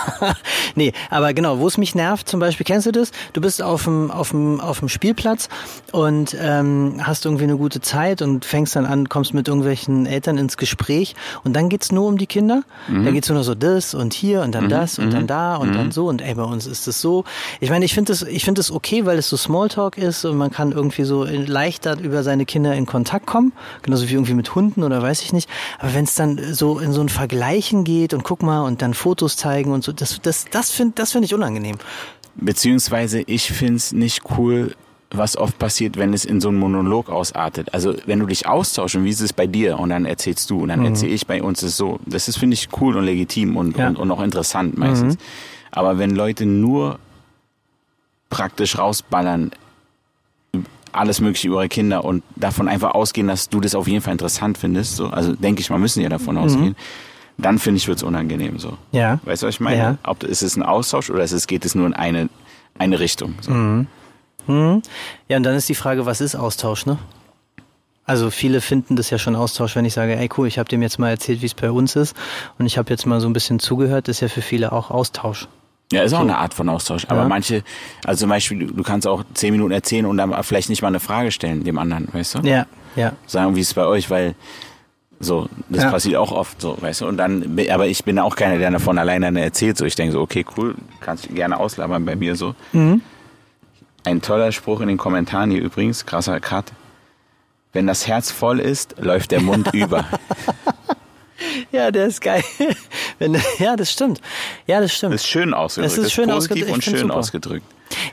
nee, 0.76 0.92
aber 1.10 1.34
genau, 1.34 1.58
wo 1.58 1.66
es 1.66 1.78
mich 1.78 1.96
nervt, 1.96 2.28
zum 2.28 2.38
Beispiel, 2.38 2.64
kennst 2.64 2.86
du 2.86 2.92
das? 2.92 3.10
Du 3.32 3.40
bist 3.40 3.60
auf 3.60 3.84
dem, 3.84 4.10
auf 4.10 4.30
dem, 4.30 4.60
auf 4.60 4.78
dem 4.78 4.88
Spielplatz 4.88 5.48
und 5.90 6.36
ähm, 6.40 7.00
hast 7.02 7.24
irgendwie 7.24 7.44
eine 7.44 7.56
gute 7.56 7.80
Zeit 7.80 8.22
und 8.22 8.44
fängst 8.44 8.76
dann 8.76 8.86
an, 8.86 9.08
kommst 9.08 9.34
mit 9.34 9.48
irgendwelchen 9.48 10.06
Eltern 10.06 10.38
ins 10.38 10.56
Gespräch 10.56 11.16
und 11.42 11.54
dann 11.54 11.68
geht's 11.68 11.90
nur 11.90 12.06
um 12.06 12.18
die 12.18 12.26
Kinder. 12.26 12.62
Dann 13.04 13.14
geht's 13.14 13.28
nur 13.28 13.38
noch 13.38 13.44
so 13.44 13.56
das 13.56 13.94
und 13.94 14.14
hier 14.14 14.42
und 14.42 14.54
dann 14.54 14.68
das 14.68 14.98
und 14.98 15.12
dann 15.12 15.26
da 15.26 15.56
und 15.56 15.74
dann 15.74 15.90
so 15.90 16.08
und 16.08 16.22
ey, 16.22 16.34
bei 16.34 16.44
uns 16.44 16.66
ist 16.66 16.86
es 16.86 17.00
so. 17.00 17.24
Ich 17.60 17.70
meine, 17.70 17.84
ich 17.84 17.94
finde 17.94 18.12
das, 18.12 18.22
ich 18.22 18.44
finde 18.44 18.60
das 18.60 18.70
okay, 18.70 19.06
weil 19.06 19.18
es 19.18 19.28
so 19.28 19.36
Smalltalk 19.36 19.98
ist 19.98 20.24
und 20.24 20.36
man 20.36 20.50
kann 20.50 20.70
irgendwie 20.70 21.04
so 21.04 21.24
leichter 21.24 21.98
über 21.98 22.22
seine 22.22 22.46
Kinder 22.46 22.74
in 22.74 22.86
Kontakt 22.86 23.26
kommen, 23.26 23.52
genauso 23.82 24.08
wie 24.08 24.14
irgendwie 24.14 24.34
mit 24.34 24.54
Hunden 24.54 24.84
oder 24.84 25.02
weiß 25.02 25.22
ich 25.22 25.32
nicht. 25.32 25.50
Aber 25.78 25.94
wenn 25.94 26.04
es 26.04 26.14
dann 26.14 26.54
so 26.54 26.78
in 26.78 26.92
so 26.92 27.00
ein 27.00 27.08
Vergleichen 27.08 27.82
geht 27.84 28.14
und 28.14 28.22
guck 28.22 28.42
mal 28.42 28.60
und 28.62 28.82
dann 28.82 28.94
Fotos 29.00 29.36
zeigen 29.36 29.72
und 29.72 29.82
so, 29.82 29.92
das, 29.92 30.20
das, 30.22 30.44
das 30.50 30.70
finde 30.70 30.92
das 30.96 31.12
finde 31.12 31.26
ich 31.26 31.34
unangenehm. 31.34 31.76
Beziehungsweise 32.36 33.22
ich 33.22 33.50
find's 33.52 33.92
nicht 33.92 34.22
cool, 34.38 34.74
was 35.10 35.36
oft 35.36 35.58
passiert, 35.58 35.96
wenn 35.96 36.14
es 36.14 36.24
in 36.24 36.40
so 36.40 36.48
einen 36.48 36.58
Monolog 36.58 37.08
ausartet. 37.10 37.74
Also 37.74 37.94
wenn 38.06 38.20
du 38.20 38.26
dich 38.26 38.46
austauschst 38.46 38.94
und 38.96 39.04
wie 39.04 39.10
ist 39.10 39.20
es 39.20 39.32
bei 39.32 39.46
dir 39.48 39.78
und 39.78 39.90
dann 39.90 40.04
erzählst 40.06 40.48
du 40.50 40.62
und 40.62 40.68
dann 40.68 40.84
erzähle 40.84 41.12
ich 41.12 41.26
bei 41.26 41.42
uns 41.42 41.62
ist 41.62 41.70
es 41.70 41.76
so. 41.76 41.98
Das 42.06 42.28
ist, 42.28 42.38
finde 42.38 42.54
ich, 42.54 42.68
cool 42.80 42.96
und 42.96 43.04
legitim 43.04 43.56
und, 43.56 43.76
Ja. 43.76 43.88
und, 43.88 43.96
und 43.96 44.10
auch 44.12 44.20
interessant 44.22 44.78
meistens. 44.78 45.16
Aber 45.72 45.98
wenn 45.98 46.10
Leute 46.14 46.46
nur 46.46 46.98
praktisch 48.28 48.78
rausballern, 48.78 49.50
alles 50.92 51.20
mögliche 51.20 51.48
über 51.48 51.58
ihre 51.62 51.68
Kinder 51.68 52.04
und 52.04 52.22
davon 52.36 52.68
einfach 52.68 52.92
ausgehen, 52.94 53.26
dass 53.28 53.48
du 53.48 53.60
das 53.60 53.74
auf 53.74 53.88
jeden 53.88 54.02
Fall 54.02 54.12
interessant 54.12 54.58
findest, 54.58 54.96
so, 54.96 55.08
also 55.08 55.34
denke 55.34 55.60
ich 55.60 55.70
mal, 55.70 55.78
müssen 55.78 56.02
ja 56.02 56.08
davon 56.08 56.36
ausgehen, 56.36 56.76
dann 57.44 57.58
finde 57.58 57.78
ich, 57.78 57.88
wird's 57.88 58.02
unangenehm 58.02 58.58
so. 58.58 58.76
Ja. 58.92 59.18
Weißt 59.24 59.42
du, 59.42 59.46
was 59.46 59.54
ich 59.54 59.60
meine? 59.60 59.76
Ja. 59.76 59.98
Ob 60.04 60.22
ist 60.22 60.42
es 60.42 60.56
ein 60.56 60.62
Austausch 60.62 61.10
oder 61.10 61.22
ist 61.22 61.32
es, 61.32 61.46
geht 61.46 61.64
es 61.64 61.74
nur 61.74 61.86
in 61.86 61.94
eine, 61.94 62.28
eine 62.78 62.98
Richtung? 63.00 63.34
So. 63.40 63.52
Ja, 64.48 65.36
und 65.36 65.42
dann 65.44 65.54
ist 65.54 65.68
die 65.68 65.74
Frage, 65.74 66.06
was 66.06 66.20
ist 66.20 66.34
Austausch, 66.34 66.86
ne? 66.86 66.98
Also 68.04 68.30
viele 68.30 68.60
finden 68.60 68.96
das 68.96 69.10
ja 69.10 69.18
schon 69.18 69.36
Austausch, 69.36 69.76
wenn 69.76 69.84
ich 69.84 69.94
sage, 69.94 70.16
ey 70.16 70.28
cool, 70.36 70.48
ich 70.48 70.58
habe 70.58 70.68
dem 70.68 70.82
jetzt 70.82 70.98
mal 70.98 71.10
erzählt, 71.10 71.42
wie 71.42 71.46
es 71.46 71.54
bei 71.54 71.70
uns 71.70 71.94
ist 71.94 72.16
und 72.58 72.66
ich 72.66 72.76
habe 72.76 72.90
jetzt 72.90 73.06
mal 73.06 73.20
so 73.20 73.28
ein 73.28 73.32
bisschen 73.32 73.60
zugehört, 73.60 74.08
ist 74.08 74.18
ja 74.20 74.26
für 74.28 74.42
viele 74.42 74.72
auch 74.72 74.90
Austausch. 74.90 75.46
Ja, 75.92 76.02
ist 76.02 76.12
auch 76.14 76.20
eine 76.20 76.38
Art 76.38 76.54
von 76.54 76.68
Austausch. 76.68 77.04
Aber 77.08 77.22
Ja. 77.22 77.28
manche, 77.28 77.62
also 78.04 78.20
zum 78.20 78.30
Beispiel, 78.30 78.66
du, 78.66 78.82
kannst 78.82 79.06
auch 79.06 79.22
zehn 79.34 79.52
Minuten 79.52 79.72
erzählen 79.72 80.06
und 80.06 80.16
dann 80.16 80.34
vielleicht 80.42 80.68
nicht 80.70 80.82
mal 80.82 80.88
eine 80.88 81.00
Frage 81.00 81.30
stellen 81.30 81.62
dem 81.62 81.78
anderen, 81.78 82.08
weißt 82.12 82.36
du? 82.36 82.38
Ja, 82.40 82.66
ja. 82.96 83.12
Sagen, 83.26 83.54
wie 83.54 83.60
es 83.60 83.74
bei 83.74 83.84
euch, 83.84 84.10
weil 84.10 84.34
so, 85.22 85.48
das 85.68 85.84
Ja. 85.84 85.90
passiert 85.90 86.16
auch 86.16 86.32
oft 86.32 86.60
so, 86.60 86.76
weißt 86.80 87.02
du? 87.02 87.06
Und 87.06 87.18
dann, 87.18 87.58
aber 87.70 87.86
ich 87.86 88.04
bin 88.04 88.18
auch 88.18 88.34
keiner, 88.36 88.58
der 88.58 88.70
davon 88.70 88.98
alleine 88.98 89.38
erzählt. 89.40 89.76
So, 89.76 89.84
ich 89.84 89.94
denke 89.94 90.12
so, 90.12 90.20
okay, 90.20 90.44
cool, 90.56 90.74
kannst 91.00 91.28
du 91.28 91.34
gerne 91.34 91.58
auslabern 91.60 92.04
bei 92.06 92.16
mir 92.16 92.36
so. 92.36 92.54
Mhm. 92.72 93.02
Ein 94.04 94.22
toller 94.22 94.50
Spruch 94.50 94.80
in 94.80 94.88
den 94.88 94.96
Kommentaren 94.96 95.50
hier 95.50 95.60
übrigens, 95.60 96.06
krasser 96.06 96.40
Cut. 96.40 96.72
Wenn 97.74 97.86
das 97.86 98.06
Herz 98.08 98.30
voll 98.30 98.58
ist, 98.60 98.96
läuft 98.98 99.30
der 99.30 99.40
Mund 99.42 99.68
über. 99.74 100.06
Ja, 101.70 101.90
der 101.90 102.06
ist 102.06 102.20
geil. 102.20 102.42
Wenn, 103.18 103.36
ja, 103.58 103.76
das 103.76 103.92
stimmt. 103.92 104.20
Ja, 104.66 104.80
das 104.80 104.92
stimmt. 104.94 105.14
Das 105.14 105.22
ist 105.22 105.28
schön 105.28 105.54
ausgedrückt. 105.54 105.92
Es 105.92 105.98
ist 105.98 106.12
schön 106.12 106.28
positiv 106.28 106.64
ausgedrückt. 106.64 106.68
Ich 106.68 106.74
und 106.74 106.82
schön 106.84 107.00
super. 107.08 107.16
ausgedrückt. 107.16 107.66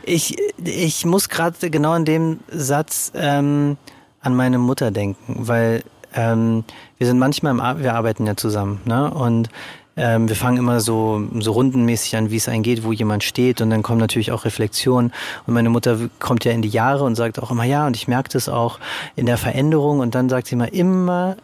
Ich, 0.04 0.36
ich 0.64 1.06
muss 1.06 1.30
gerade 1.30 1.70
genau 1.70 1.96
in 1.96 2.06
dem 2.06 2.40
Satz 2.50 3.12
ähm, 3.16 3.78
an 4.22 4.36
meine 4.36 4.58
Mutter 4.60 4.92
denken, 4.92 5.36
weil 5.48 5.84
ähm, 6.14 6.64
wir 6.98 7.08
sind 7.08 7.20
manchmal 7.20 7.52
im 7.52 7.60
Ar 7.60 7.80
wir 7.80 7.96
arbeiten 7.96 8.26
ja 8.26 8.36
zusammen, 8.36 8.82
ne? 8.86 9.12
Und 9.12 9.50
ähm, 9.98 10.30
wir 10.30 10.36
fangen 10.36 10.58
immer 10.58 10.80
so, 10.80 11.24
so 11.40 11.52
rundenmäßig 11.54 12.16
an, 12.16 12.30
wie 12.30 12.38
es 12.38 12.48
einem 12.48 12.62
geht, 12.62 12.84
wo 12.84 12.92
jemand 12.92 13.24
steht 13.24 13.62
und 13.62 13.72
dann 13.72 13.82
kommen 13.82 14.00
natürlich 14.00 14.32
auch 14.32 14.46
Reflexionen. 14.46 15.12
Und 15.48 15.54
meine 15.56 15.70
Mutter 15.70 15.98
kommt 16.20 16.46
ja 16.46 16.52
in 16.52 16.62
die 16.62 16.70
Jahre 16.70 17.04
und 17.04 17.16
sagt 17.16 17.42
auch 17.42 17.50
immer, 17.50 17.64
ja, 17.64 17.88
und 17.88 17.96
ich 17.96 18.08
merke 18.08 18.30
das 18.32 18.48
auch 18.48 18.80
in 19.16 19.26
der 19.26 19.38
Veränderung 19.38 20.00
und 20.00 20.14
dann 20.14 20.30
sagt 20.30 20.48
sie 20.48 20.56
mal 20.56 20.66
immer 20.66 21.36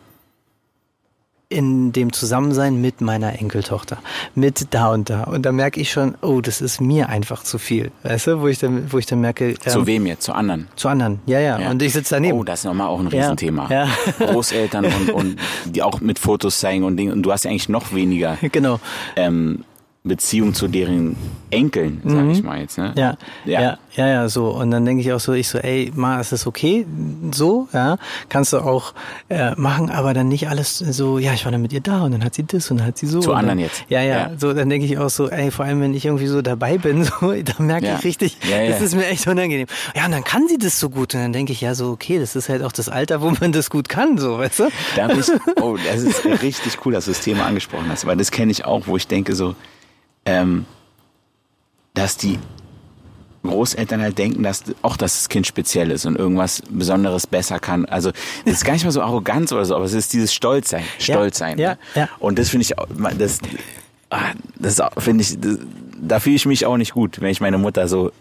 in 1.53 1.91
dem 1.93 2.11
Zusammensein 2.11 2.81
mit 2.81 3.01
meiner 3.01 3.39
Enkeltochter, 3.39 3.97
mit 4.35 4.67
da 4.73 4.91
und 4.91 5.09
da. 5.09 5.23
Und 5.23 5.45
da 5.45 5.51
merke 5.51 5.79
ich 5.79 5.91
schon, 5.91 6.15
oh, 6.21 6.41
das 6.41 6.61
ist 6.61 6.81
mir 6.81 7.09
einfach 7.09 7.43
zu 7.43 7.57
viel. 7.57 7.91
Weißt 8.03 8.27
du, 8.27 8.41
wo 8.41 8.47
ich 8.47 8.59
dann, 8.59 8.91
wo 8.91 8.97
ich 8.97 9.05
dann 9.05 9.21
merke, 9.21 9.49
ähm, 9.51 9.57
Zu 9.65 9.85
wem 9.87 10.05
jetzt? 10.05 10.23
Zu 10.23 10.33
anderen? 10.33 10.67
zu 10.75 10.89
anderen. 10.89 11.19
Ja, 11.25 11.39
ja, 11.39 11.59
Ja. 11.59 11.69
Und 11.71 11.81
ich 11.81 11.93
sitze 11.93 12.15
daneben. 12.15 12.37
Oh, 12.37 12.43
das 12.43 12.59
ist 12.61 12.65
nochmal 12.65 12.87
auch 12.87 12.99
ein 12.99 13.09
Ja, 13.09 13.21
Riesenthema. 13.21 13.67
ja. 13.69 13.87
Großeltern 14.19 14.85
und, 14.85 15.09
und 15.11 15.35
die 15.65 15.81
auch 15.83 16.01
mit 16.01 16.19
Fotos 16.19 16.59
zeigen 16.59 16.83
und 16.83 16.97
Dingen. 16.97 17.13
Und 17.13 17.23
du 17.23 17.31
hast 17.31 17.45
ja 17.45 17.51
eigentlich 17.51 17.69
noch 17.69 17.93
weniger 17.93 18.37
genau. 18.51 18.79
ähm, 19.15 19.63
Beziehung 20.05 20.53
zu 20.53 20.67
deren 20.67 21.15
Enkeln, 21.49 22.01
sag 22.03 22.27
ich 22.29 22.43
mal 22.43 22.59
jetzt. 22.59 22.77
Ne? 22.77 22.89
Mhm. 22.89 22.99
Ja, 22.99 23.17
Ja. 23.45 23.61
ja, 23.61 23.77
ja, 23.95 24.07
ja, 24.07 24.27
so. 24.29 24.49
Und 24.49 24.69
dann 24.71 24.83
denke 24.83 25.01
ich 25.01 25.13
auch 25.13 25.19
so, 25.21 25.31
ich 25.31 25.47
so, 25.47 25.59
ey, 25.59 25.93
Ma, 25.95 26.19
ist 26.19 26.33
das 26.33 26.45
okay? 26.45 26.85
So, 27.31 27.69
ja, 27.71 27.97
kannst 28.27 28.51
du 28.51 28.57
auch 28.57 28.93
äh, 29.29 29.51
machen, 29.55 29.89
aber 29.89 30.13
dann 30.13 30.27
nicht 30.27 30.49
alles 30.49 30.77
so, 30.79 31.19
ja, 31.19 31.31
ich 31.33 31.45
war 31.45 31.53
dann 31.53 31.61
mit 31.61 31.71
ihr 31.71 31.79
da 31.79 32.01
und 32.03 32.11
dann 32.11 32.21
hat 32.25 32.33
sie 32.35 32.43
das 32.43 32.69
und 32.69 32.79
dann 32.79 32.87
hat 32.87 32.97
sie 32.97 33.05
so. 33.07 33.21
Zu 33.21 33.31
anderen 33.33 33.59
dann, 33.59 33.65
jetzt. 33.65 33.85
Ja, 33.87 34.01
ja, 34.01 34.17
Ja. 34.17 34.31
so, 34.37 34.53
dann 34.53 34.67
denke 34.69 34.85
ich 34.87 34.97
auch 34.97 35.09
so, 35.09 35.29
ey, 35.29 35.51
vor 35.51 35.63
allem, 35.63 35.79
wenn 35.79 35.93
ich 35.93 36.03
irgendwie 36.05 36.27
so 36.27 36.41
dabei 36.41 36.77
bin, 36.77 37.03
so, 37.21 37.31
da 37.31 37.53
merke 37.63 37.85
Ja. 37.85 37.95
ich 37.97 38.03
richtig, 38.03 38.37
das 38.41 38.81
ist 38.81 38.95
mir 38.95 39.05
echt 39.07 39.25
unangenehm. 39.27 39.67
Ja, 39.95 40.05
und 40.05 40.11
dann 40.11 40.25
kann 40.25 40.49
sie 40.49 40.57
das 40.57 40.81
so 40.81 40.89
gut 40.89 41.15
und 41.15 41.21
dann 41.21 41.31
denke 41.31 41.53
ich, 41.53 41.61
ja, 41.61 41.75
so, 41.75 41.91
okay, 41.91 42.19
das 42.19 42.35
ist 42.35 42.49
halt 42.49 42.61
auch 42.63 42.73
das 42.73 42.89
Alter, 42.89 43.21
wo 43.21 43.31
man 43.39 43.53
das 43.53 43.69
gut 43.69 43.87
kann, 43.87 44.17
so, 44.17 44.37
weißt 44.37 44.59
du? 44.59 44.63
Da 44.97 45.09
ich, 45.11 45.27
oh, 45.61 45.77
das 45.89 46.01
ist 46.01 46.25
richtig 46.41 46.85
cool, 46.85 46.91
dass 46.91 47.05
du 47.05 47.11
das 47.11 47.21
Thema 47.21 47.45
angesprochen 47.45 47.85
hast, 47.89 48.05
weil 48.05 48.17
das 48.17 48.31
kenne 48.31 48.51
ich 48.51 48.65
auch, 48.65 48.87
wo 48.87 48.97
ich 48.97 49.07
denke 49.07 49.33
so, 49.33 49.55
ähm, 50.25 50.65
dass 51.93 52.17
die 52.17 52.39
Großeltern 53.43 54.01
halt 54.01 54.17
denken, 54.17 54.41
dass 54.43 54.63
auch 54.83 54.95
dass 54.95 55.15
das 55.19 55.29
Kind 55.29 55.45
speziell 55.45 55.91
ist 55.91 56.05
und 56.05 56.15
irgendwas 56.15 56.61
Besonderes 56.69 57.27
besser 57.27 57.59
kann. 57.59 57.85
Also 57.85 58.11
das 58.45 58.53
ist 58.55 58.65
gar 58.65 58.73
nicht 58.73 58.85
mal 58.85 58.91
so 58.91 59.01
Arroganz 59.01 59.51
oder 59.51 59.65
so, 59.65 59.75
aber 59.75 59.83
es 59.85 59.93
ist 59.93 60.13
dieses 60.13 60.33
Stolzsein, 60.33 60.83
Stolzsein. 60.97 61.57
ja, 61.57 61.71
ne? 61.71 61.77
ja. 61.95 62.09
Und 62.19 62.39
das 62.39 62.49
finde 62.49 62.63
ich, 62.63 62.77
auch- 62.79 62.87
das, 63.17 63.39
ah, 64.09 64.31
das 64.57 64.81
finde 64.97 65.23
ich, 65.23 65.39
das, 65.41 65.57
da 66.07 66.19
fühle 66.19 66.35
ich 66.35 66.45
mich 66.45 66.65
auch 66.65 66.77
nicht 66.77 66.93
gut, 66.93 67.21
wenn 67.21 67.29
ich 67.29 67.41
meine 67.41 67.57
Mutter 67.57 67.87
so 67.87 68.11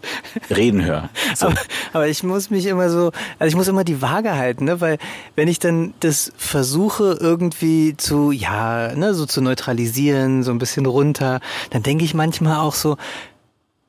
reden 0.49 0.83
höre. 0.83 1.09
So. 1.35 1.47
Aber, 1.47 1.55
aber 1.93 2.07
ich 2.07 2.21
muss 2.21 2.51
mich 2.51 2.67
immer 2.67 2.89
so, 2.89 3.11
also 3.39 3.49
ich 3.49 3.55
muss 3.55 3.67
immer 3.67 3.83
die 3.83 4.03
Waage 4.03 4.35
halten, 4.35 4.65
ne? 4.65 4.81
Weil 4.81 4.99
wenn 5.35 5.47
ich 5.47 5.57
dann 5.57 5.93
das 5.99 6.31
versuche 6.37 7.17
irgendwie 7.19 7.97
zu, 7.97 8.31
ja, 8.31 8.93
ne, 8.93 9.15
so 9.15 9.25
zu 9.25 9.41
neutralisieren, 9.41 10.43
so 10.43 10.51
ein 10.51 10.59
bisschen 10.59 10.85
runter, 10.85 11.39
dann 11.71 11.81
denke 11.81 12.03
ich 12.03 12.13
manchmal 12.13 12.59
auch 12.59 12.75
so, 12.75 12.97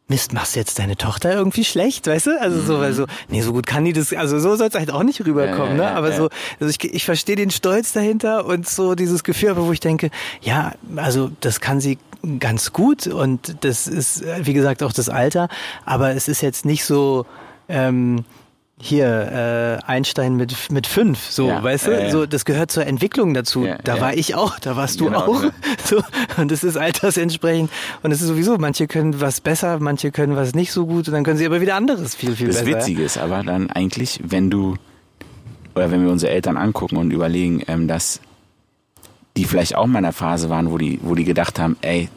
Mist, 0.07 0.35
machst 0.35 0.55
du 0.55 0.61
jetzt 0.61 0.79
deine 0.79 0.97
Tochter 0.97 1.33
irgendwie 1.33 1.65
schlecht, 1.65 2.07
weißt 2.07 2.27
du? 2.27 2.41
Also 2.41 2.61
so, 2.61 2.79
weil 2.79 2.93
so, 2.93 3.07
nee, 3.29 3.41
so 3.41 3.55
gut 3.55 3.67
kann 3.67 3.87
die 3.87 3.95
das, 3.95 4.13
also 4.13 4.39
so 4.39 4.55
soll 4.55 4.69
es 4.69 4.75
halt 4.75 4.91
auch 4.91 5.03
nicht 5.03 5.25
rüberkommen, 5.25 5.79
Ja, 5.79 5.85
ja, 5.85 5.91
ne? 5.91 5.97
Aber 5.97 6.11
ja. 6.11 6.17
so, 6.17 6.29
also 6.61 6.71
ich, 6.71 6.93
ich 6.93 7.07
verstehe 7.07 7.37
den 7.37 7.51
Stolz 7.51 7.93
dahinter 7.93 8.45
und 8.45 8.69
so 8.69 8.95
dieses 8.95 9.25
Gefühl, 9.25 9.49
aber 9.51 9.67
wo 9.67 9.73
ich 9.73 9.81
denke, 9.81 10.11
ja, 10.43 10.73
also 10.97 11.31
das 11.41 11.61
kann 11.63 11.81
sie 11.81 11.97
ganz 12.39 12.75
gut 12.75 13.07
und 13.07 13.65
das 13.65 13.87
ist, 13.87 14.25
wie 14.43 14.53
gesagt, 14.53 14.83
auch 14.83 14.93
das 14.93 15.09
Alter, 15.09 15.49
aber 15.87 16.11
es 16.11 16.29
ist 16.29 16.43
jetzt 16.43 16.67
nicht 16.67 16.85
so, 16.85 17.25
ähm, 17.69 18.25
hier 18.81 19.79
äh, 19.83 19.87
Einstein 19.87 20.35
mit 20.35 20.71
mit 20.73 20.87
fünf, 20.87 21.31
so, 21.31 21.47
Ja, 21.49 21.63
weißt 21.63 21.87
du, 21.87 21.91
ja. 21.93 22.11
so 22.11 22.27
das 22.27 22.45
gehört 22.45 22.71
zur 22.73 22.87
Entwicklung 22.87 23.33
dazu. 23.33 23.65
Ja, 23.65 23.79
da 23.85 23.97
ja. 23.97 24.01
war 24.03 24.15
ich 24.15 24.35
auch, 24.35 24.59
da 24.59 24.77
warst 24.77 25.01
du 25.01 25.07
Genau, 25.07 25.21
auch, 25.21 25.45
so 25.85 26.03
und 26.37 26.51
es 26.51 26.65
ist 26.65 26.77
altersentsprechend 26.77 27.71
und 28.03 28.11
es 28.11 28.21
ist 28.21 28.27
sowieso, 28.29 28.59
manche 28.59 28.87
können 28.89 29.21
was 29.21 29.41
besser, 29.41 29.79
manche 29.79 30.11
können 30.11 30.35
was 30.37 30.55
nicht 30.55 30.73
so 30.73 30.87
gut 30.87 31.07
und 31.09 31.15
dann 31.15 31.23
können 31.25 31.39
sie 31.39 31.47
aber 31.47 31.61
wieder 31.61 31.77
anderes 31.77 32.15
viel 32.17 32.35
viel 32.35 32.49
Das 32.49 32.65
besser. 32.65 32.79
Witzige 32.79 33.05
ist 33.05 33.17
aber 33.17 33.43
dann 33.45 33.71
eigentlich, 33.71 34.21
wenn 34.25 34.51
du, 34.51 34.75
oder 35.77 35.91
wenn 35.93 36.05
wir 36.05 36.11
unsere 36.11 36.33
Eltern 36.33 36.57
angucken 36.57 36.97
und 36.97 37.13
überlegen, 37.13 37.63
ähm, 37.69 37.87
dass 37.89 38.21
die 39.37 39.45
vielleicht 39.45 39.77
auch 39.77 39.87
mal 39.87 40.01
in 40.01 40.05
einer 40.05 40.13
Phase 40.13 40.49
waren, 40.51 40.71
wo 40.71 40.79
die, 40.79 40.99
wo 41.03 41.15
die 41.15 41.25
gedacht 41.25 41.59
haben, 41.59 41.77
ey, 41.81 42.09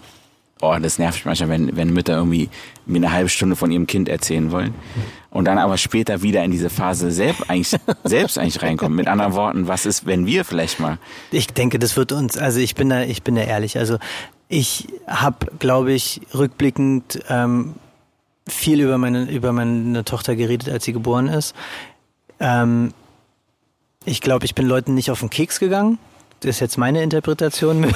oh, 0.62 0.76
das 0.82 1.00
nervt 1.00 1.18
mich 1.18 1.26
manchmal, 1.26 1.50
wenn, 1.50 1.76
wenn 1.76 1.92
Mütter 1.92 2.16
irgendwie 2.16 2.50
mir 2.86 2.98
eine 2.98 3.12
halbe 3.12 3.30
Stunde 3.30 3.56
von 3.56 3.72
ihrem 3.72 3.88
Kind 3.88 4.10
erzählen 4.10 4.52
wollen. 4.52 4.74
Und 5.30 5.46
dann 5.46 5.58
aber 5.58 5.78
später 5.78 6.22
wieder 6.22 6.44
in 6.44 6.52
diese 6.52 6.70
Phase 6.70 7.12
selbst 7.12 7.50
eigentlich, 7.50 7.76
selbst 8.04 8.38
eigentlich 8.38 8.62
reinkommen. 8.62 8.96
Mit 8.96 9.08
anderen 9.08 9.34
Worten, 9.34 9.68
was 9.68 9.86
ist, 9.86 10.06
wenn 10.06 10.26
wir 10.26 10.46
vielleicht 10.46 10.80
mal, 10.80 10.98
Ich 11.32 11.48
denke, 11.48 11.80
das 11.80 11.96
wird 11.98 12.12
uns, 12.12 12.38
also 12.38 12.60
ich 12.60 12.76
bin 12.76 12.90
da, 12.90 13.04
ich 13.04 13.24
bin 13.24 13.36
da 13.36 13.42
ehrlich. 13.42 13.78
Also 13.78 13.98
ich 14.50 14.88
habe, 15.06 15.48
glaube 15.60 15.92
ich, 15.94 16.22
rückblickend 16.34 17.20
ähm, 17.30 17.76
viel 18.48 18.82
über 18.82 18.98
meine, 18.98 19.30
über 19.30 19.52
meine 19.52 20.06
Tochter 20.06 20.36
geredet, 20.36 20.70
als 20.70 20.86
sie 20.86 20.94
geboren 20.94 21.28
ist. 21.28 21.56
Ähm, 22.40 22.94
ich 24.06 24.22
glaube, 24.22 24.46
ich 24.46 24.56
bin 24.56 24.66
Leuten 24.66 24.94
nicht 24.94 25.12
auf 25.12 25.20
den 25.20 25.30
Keks 25.30 25.60
gegangen. 25.60 26.00
Das 26.42 26.50
ist 26.52 26.60
jetzt 26.60 26.78
meine 26.78 27.02
Interpretation. 27.02 27.88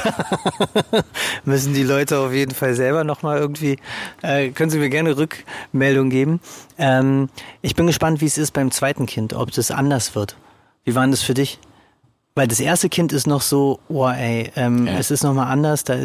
Müssen 1.46 1.74
die 1.74 1.84
Leute 1.84 2.20
auf 2.20 2.34
jeden 2.34 2.54
Fall 2.54 2.74
selber 2.74 3.04
nochmal 3.04 3.38
irgendwie, 3.40 3.78
äh, 4.22 4.50
können 4.50 4.70
Sie 4.70 4.80
mir 4.80 4.90
gerne 4.90 5.16
Rückmeldung 5.18 6.10
geben. 6.10 6.40
Ähm, 6.78 7.30
ich 7.62 7.76
bin 7.76 7.88
gespannt, 7.88 8.22
wie 8.22 8.26
es 8.26 8.38
ist 8.38 8.52
beim 8.52 8.72
zweiten 8.72 9.06
Kind, 9.06 9.34
ob 9.34 9.52
das 9.52 9.70
anders 9.72 10.16
wird. 10.16 10.36
Wie 10.86 10.96
war 10.96 11.04
denn 11.04 11.12
das 11.12 11.22
für 11.22 11.34
dich? 11.36 11.60
Weil 12.34 12.48
das 12.48 12.60
erste 12.62 12.88
Kind 12.90 13.12
ist 13.12 13.28
noch 13.28 13.42
so, 13.42 13.80
oh 13.90 14.08
ey, 14.08 14.52
ähm, 14.56 14.88
Ja. 14.88 14.94
es 14.98 15.12
ist 15.12 15.24
nochmal 15.24 15.48
anders, 15.52 15.84
da 15.84 15.96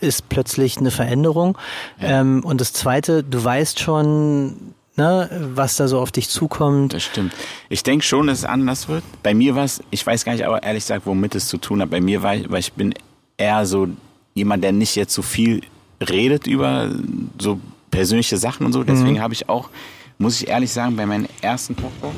ist 0.00 0.28
plötzlich 0.28 0.76
eine 0.76 0.90
Veränderung. 0.90 1.56
Ähm, 2.00 2.44
und 2.44 2.60
das 2.60 2.72
zweite, 2.72 3.24
du 3.24 3.42
weißt 3.42 3.80
schon, 3.80 4.74
ne, 5.00 5.28
was 5.54 5.76
da 5.76 5.88
so 5.88 5.98
auf 5.98 6.12
dich 6.12 6.28
zukommt. 6.28 6.92
Das 6.92 7.02
stimmt. 7.02 7.32
Ich 7.68 7.82
denke 7.82 8.04
schon, 8.04 8.26
dass 8.26 8.40
es 8.40 8.44
anders 8.44 8.88
wird. 8.88 9.02
Bei 9.22 9.34
mir 9.34 9.54
war 9.54 9.64
es, 9.64 9.82
ich 9.90 10.06
weiß 10.06 10.24
gar 10.24 10.32
nicht, 10.32 10.44
aber 10.44 10.62
ehrlich 10.62 10.84
gesagt, 10.84 11.06
womit 11.06 11.34
es 11.34 11.48
zu 11.48 11.58
tun 11.58 11.80
hat. 11.80 11.90
Bei 11.90 12.00
mir 12.00 12.22
war 12.22 12.34
ich, 12.34 12.50
weil 12.50 12.60
ich 12.60 12.72
bin 12.72 12.94
eher 13.36 13.64
so 13.66 13.88
jemand, 14.34 14.62
der 14.62 14.72
nicht 14.72 14.96
jetzt 14.96 15.14
so 15.14 15.22
viel 15.22 15.62
redet 16.00 16.46
über 16.46 16.90
so 17.38 17.60
persönliche 17.90 18.36
Sachen 18.36 18.66
und 18.66 18.72
so. 18.72 18.84
Deswegen 18.84 19.20
habe 19.20 19.34
ich 19.34 19.48
auch, 19.48 19.70
muss 20.18 20.40
ich 20.40 20.48
ehrlich 20.48 20.70
sagen, 20.70 20.96
bei 20.96 21.06
meinen 21.06 21.28
ersten 21.40 21.76
Tochter 21.76 22.12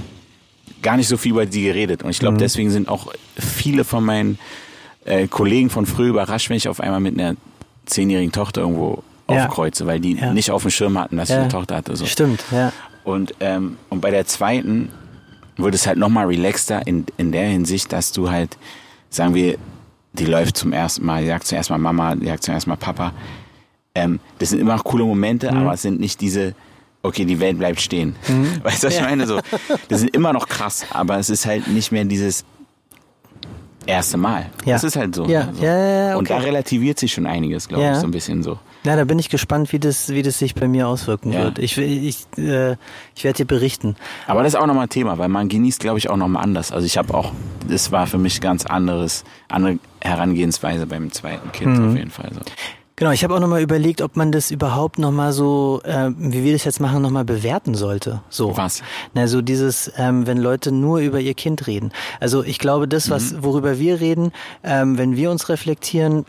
gar 0.82 0.96
nicht 0.96 1.08
so 1.08 1.16
viel 1.16 1.32
über 1.32 1.46
die 1.46 1.62
geredet. 1.62 2.02
Und 2.02 2.10
ich 2.10 2.18
glaube, 2.18 2.36
deswegen 2.36 2.70
sind 2.70 2.88
auch 2.88 3.12
viele 3.38 3.84
von 3.84 4.04
meinen 4.04 4.38
äh, 5.04 5.28
Kollegen 5.28 5.70
von 5.70 5.86
früher 5.86 6.08
überrascht, 6.08 6.50
wenn 6.50 6.56
ich 6.56 6.68
auf 6.68 6.80
einmal 6.80 7.00
mit 7.00 7.18
einer 7.18 7.36
zehnjährigen 7.86 8.32
Tochter 8.32 8.62
irgendwo 8.62 9.02
Ja. 9.34 9.46
aufkreuze, 9.46 9.86
weil 9.86 10.00
die 10.00 10.14
Ja. 10.16 10.32
nicht 10.32 10.50
auf 10.50 10.62
dem 10.62 10.70
Schirm 10.70 10.98
hatten, 10.98 11.16
dass 11.16 11.28
ich 11.30 11.34
Ja. 11.36 11.42
eine 11.42 11.50
Tochter 11.50 11.76
hatte. 11.76 11.96
So. 11.96 12.06
Stimmt, 12.06 12.42
ja. 12.50 12.72
Und, 13.04 13.34
ähm, 13.40 13.76
und 13.88 14.00
bei 14.00 14.10
der 14.10 14.26
zweiten 14.26 14.90
wird 15.56 15.74
es 15.74 15.86
halt 15.86 15.98
nochmal 15.98 16.26
relaxter 16.26 16.86
in, 16.86 17.04
in 17.16 17.32
der 17.32 17.46
Hinsicht, 17.48 17.92
dass 17.92 18.12
du 18.12 18.30
halt, 18.30 18.56
sagen 19.10 19.34
wir, 19.34 19.56
die 20.14 20.26
läuft 20.26 20.56
zum 20.56 20.72
ersten 20.72 21.04
Mal, 21.06 21.22
die 21.22 21.28
sagt 21.28 21.46
zuerst 21.46 21.70
mal 21.70 21.78
Mama, 21.78 22.14
die 22.14 22.26
sagt 22.26 22.42
zum 22.44 22.54
ersten 22.54 22.70
Mal 22.70 22.76
Papa. 22.76 23.12
Ähm, 23.94 24.20
das 24.38 24.50
sind 24.50 24.60
immer 24.60 24.76
noch 24.76 24.84
coole 24.84 25.04
Momente, 25.04 25.50
Mhm. 25.50 25.58
aber 25.58 25.72
es 25.74 25.82
sind 25.82 26.00
nicht 26.00 26.20
diese, 26.20 26.54
okay, 27.02 27.24
die 27.24 27.40
Welt 27.40 27.58
bleibt 27.58 27.80
stehen. 27.80 28.14
Weißt 28.62 28.82
du, 28.82 28.86
was 28.86 28.94
ich 28.96 29.02
meine? 29.02 29.26
So, 29.26 29.40
das 29.88 30.00
sind 30.00 30.14
immer 30.14 30.32
noch 30.32 30.48
krass, 30.48 30.86
aber 30.90 31.18
es 31.18 31.28
ist 31.30 31.44
halt 31.46 31.66
nicht 31.68 31.92
mehr 31.92 32.04
dieses 32.04 32.44
erste 33.86 34.16
Mal. 34.16 34.46
Ja. 34.64 34.74
Das 34.74 34.84
ist 34.84 34.96
halt 34.96 35.14
so. 35.14 35.26
Ja, 35.26 35.48
so. 35.52 35.62
ja, 35.64 35.76
ja, 35.76 36.08
ja, 36.10 36.16
Und 36.16 36.30
da 36.30 36.36
okay. 36.36 36.44
relativiert 36.46 36.98
sich 36.98 37.12
schon 37.12 37.26
einiges, 37.26 37.68
glaube 37.68 37.82
Ja. 37.84 37.92
ich, 37.92 37.98
so 37.98 38.06
ein 38.06 38.10
bisschen 38.12 38.42
so. 38.42 38.58
Na, 38.84 38.96
da 38.96 39.04
bin 39.04 39.18
ich 39.18 39.28
gespannt, 39.28 39.72
wie 39.72 39.78
das, 39.78 40.08
wie 40.08 40.22
das 40.22 40.38
sich 40.38 40.54
bei 40.56 40.66
mir 40.66 40.88
auswirken 40.88 41.32
Ja. 41.32 41.44
wird. 41.44 41.58
Ich, 41.60 41.78
ich, 41.78 42.26
äh, 42.36 42.72
ich 43.14 43.22
werde 43.24 43.36
dir 43.38 43.44
berichten. 43.46 43.94
Aber 44.26 44.42
das 44.42 44.54
ist 44.54 44.60
auch 44.60 44.66
nochmal 44.66 44.84
ein 44.86 44.90
Thema, 44.90 45.18
weil 45.18 45.28
man 45.28 45.48
genießt, 45.48 45.78
glaube 45.80 45.98
ich, 45.98 46.10
auch 46.10 46.16
nochmal 46.16 46.42
anders. 46.42 46.72
Also 46.72 46.84
ich 46.86 46.98
habe 46.98 47.14
auch, 47.14 47.32
das 47.68 47.92
war 47.92 48.06
für 48.08 48.18
mich 48.18 48.40
ganz 48.40 48.66
anderes, 48.66 49.24
andere 49.48 49.78
Herangehensweise 50.00 50.86
beim 50.86 51.12
zweiten 51.12 51.52
Kind 51.52 51.78
Mhm. 51.78 51.88
auf 51.90 51.96
jeden 51.96 52.10
Fall. 52.10 52.30
So. 52.34 52.40
Genau, 52.96 53.10
ich 53.12 53.24
habe 53.24 53.34
auch 53.34 53.40
nochmal 53.40 53.62
überlegt, 53.62 54.02
ob 54.02 54.16
man 54.16 54.30
das 54.32 54.50
überhaupt 54.50 54.98
nochmal 54.98 55.32
so, 55.32 55.80
äh, 55.84 56.10
wie 56.18 56.44
wir 56.44 56.52
das 56.52 56.64
jetzt 56.64 56.78
machen, 56.80 57.02
nochmal 57.02 57.24
bewerten 57.24 57.74
sollte. 57.74 58.20
So. 58.28 58.56
Was? 58.56 58.82
Na, 59.14 59.26
so 59.28 59.42
dieses, 59.42 59.90
ähm, 59.96 60.26
wenn 60.26 60.38
Leute 60.38 60.72
nur 60.72 60.98
über 60.98 61.18
ihr 61.18 61.34
Kind 61.34 61.66
reden. 61.66 61.90
Also 62.20 62.44
ich 62.44 62.58
glaube, 62.58 62.86
das, 62.86 63.10
was, 63.10 63.42
worüber 63.42 63.78
wir 63.78 64.00
reden, 64.00 64.32
ähm, 64.62 64.98
wenn 64.98 65.16
wir 65.16 65.30
uns 65.30 65.48
reflektieren, 65.48 66.26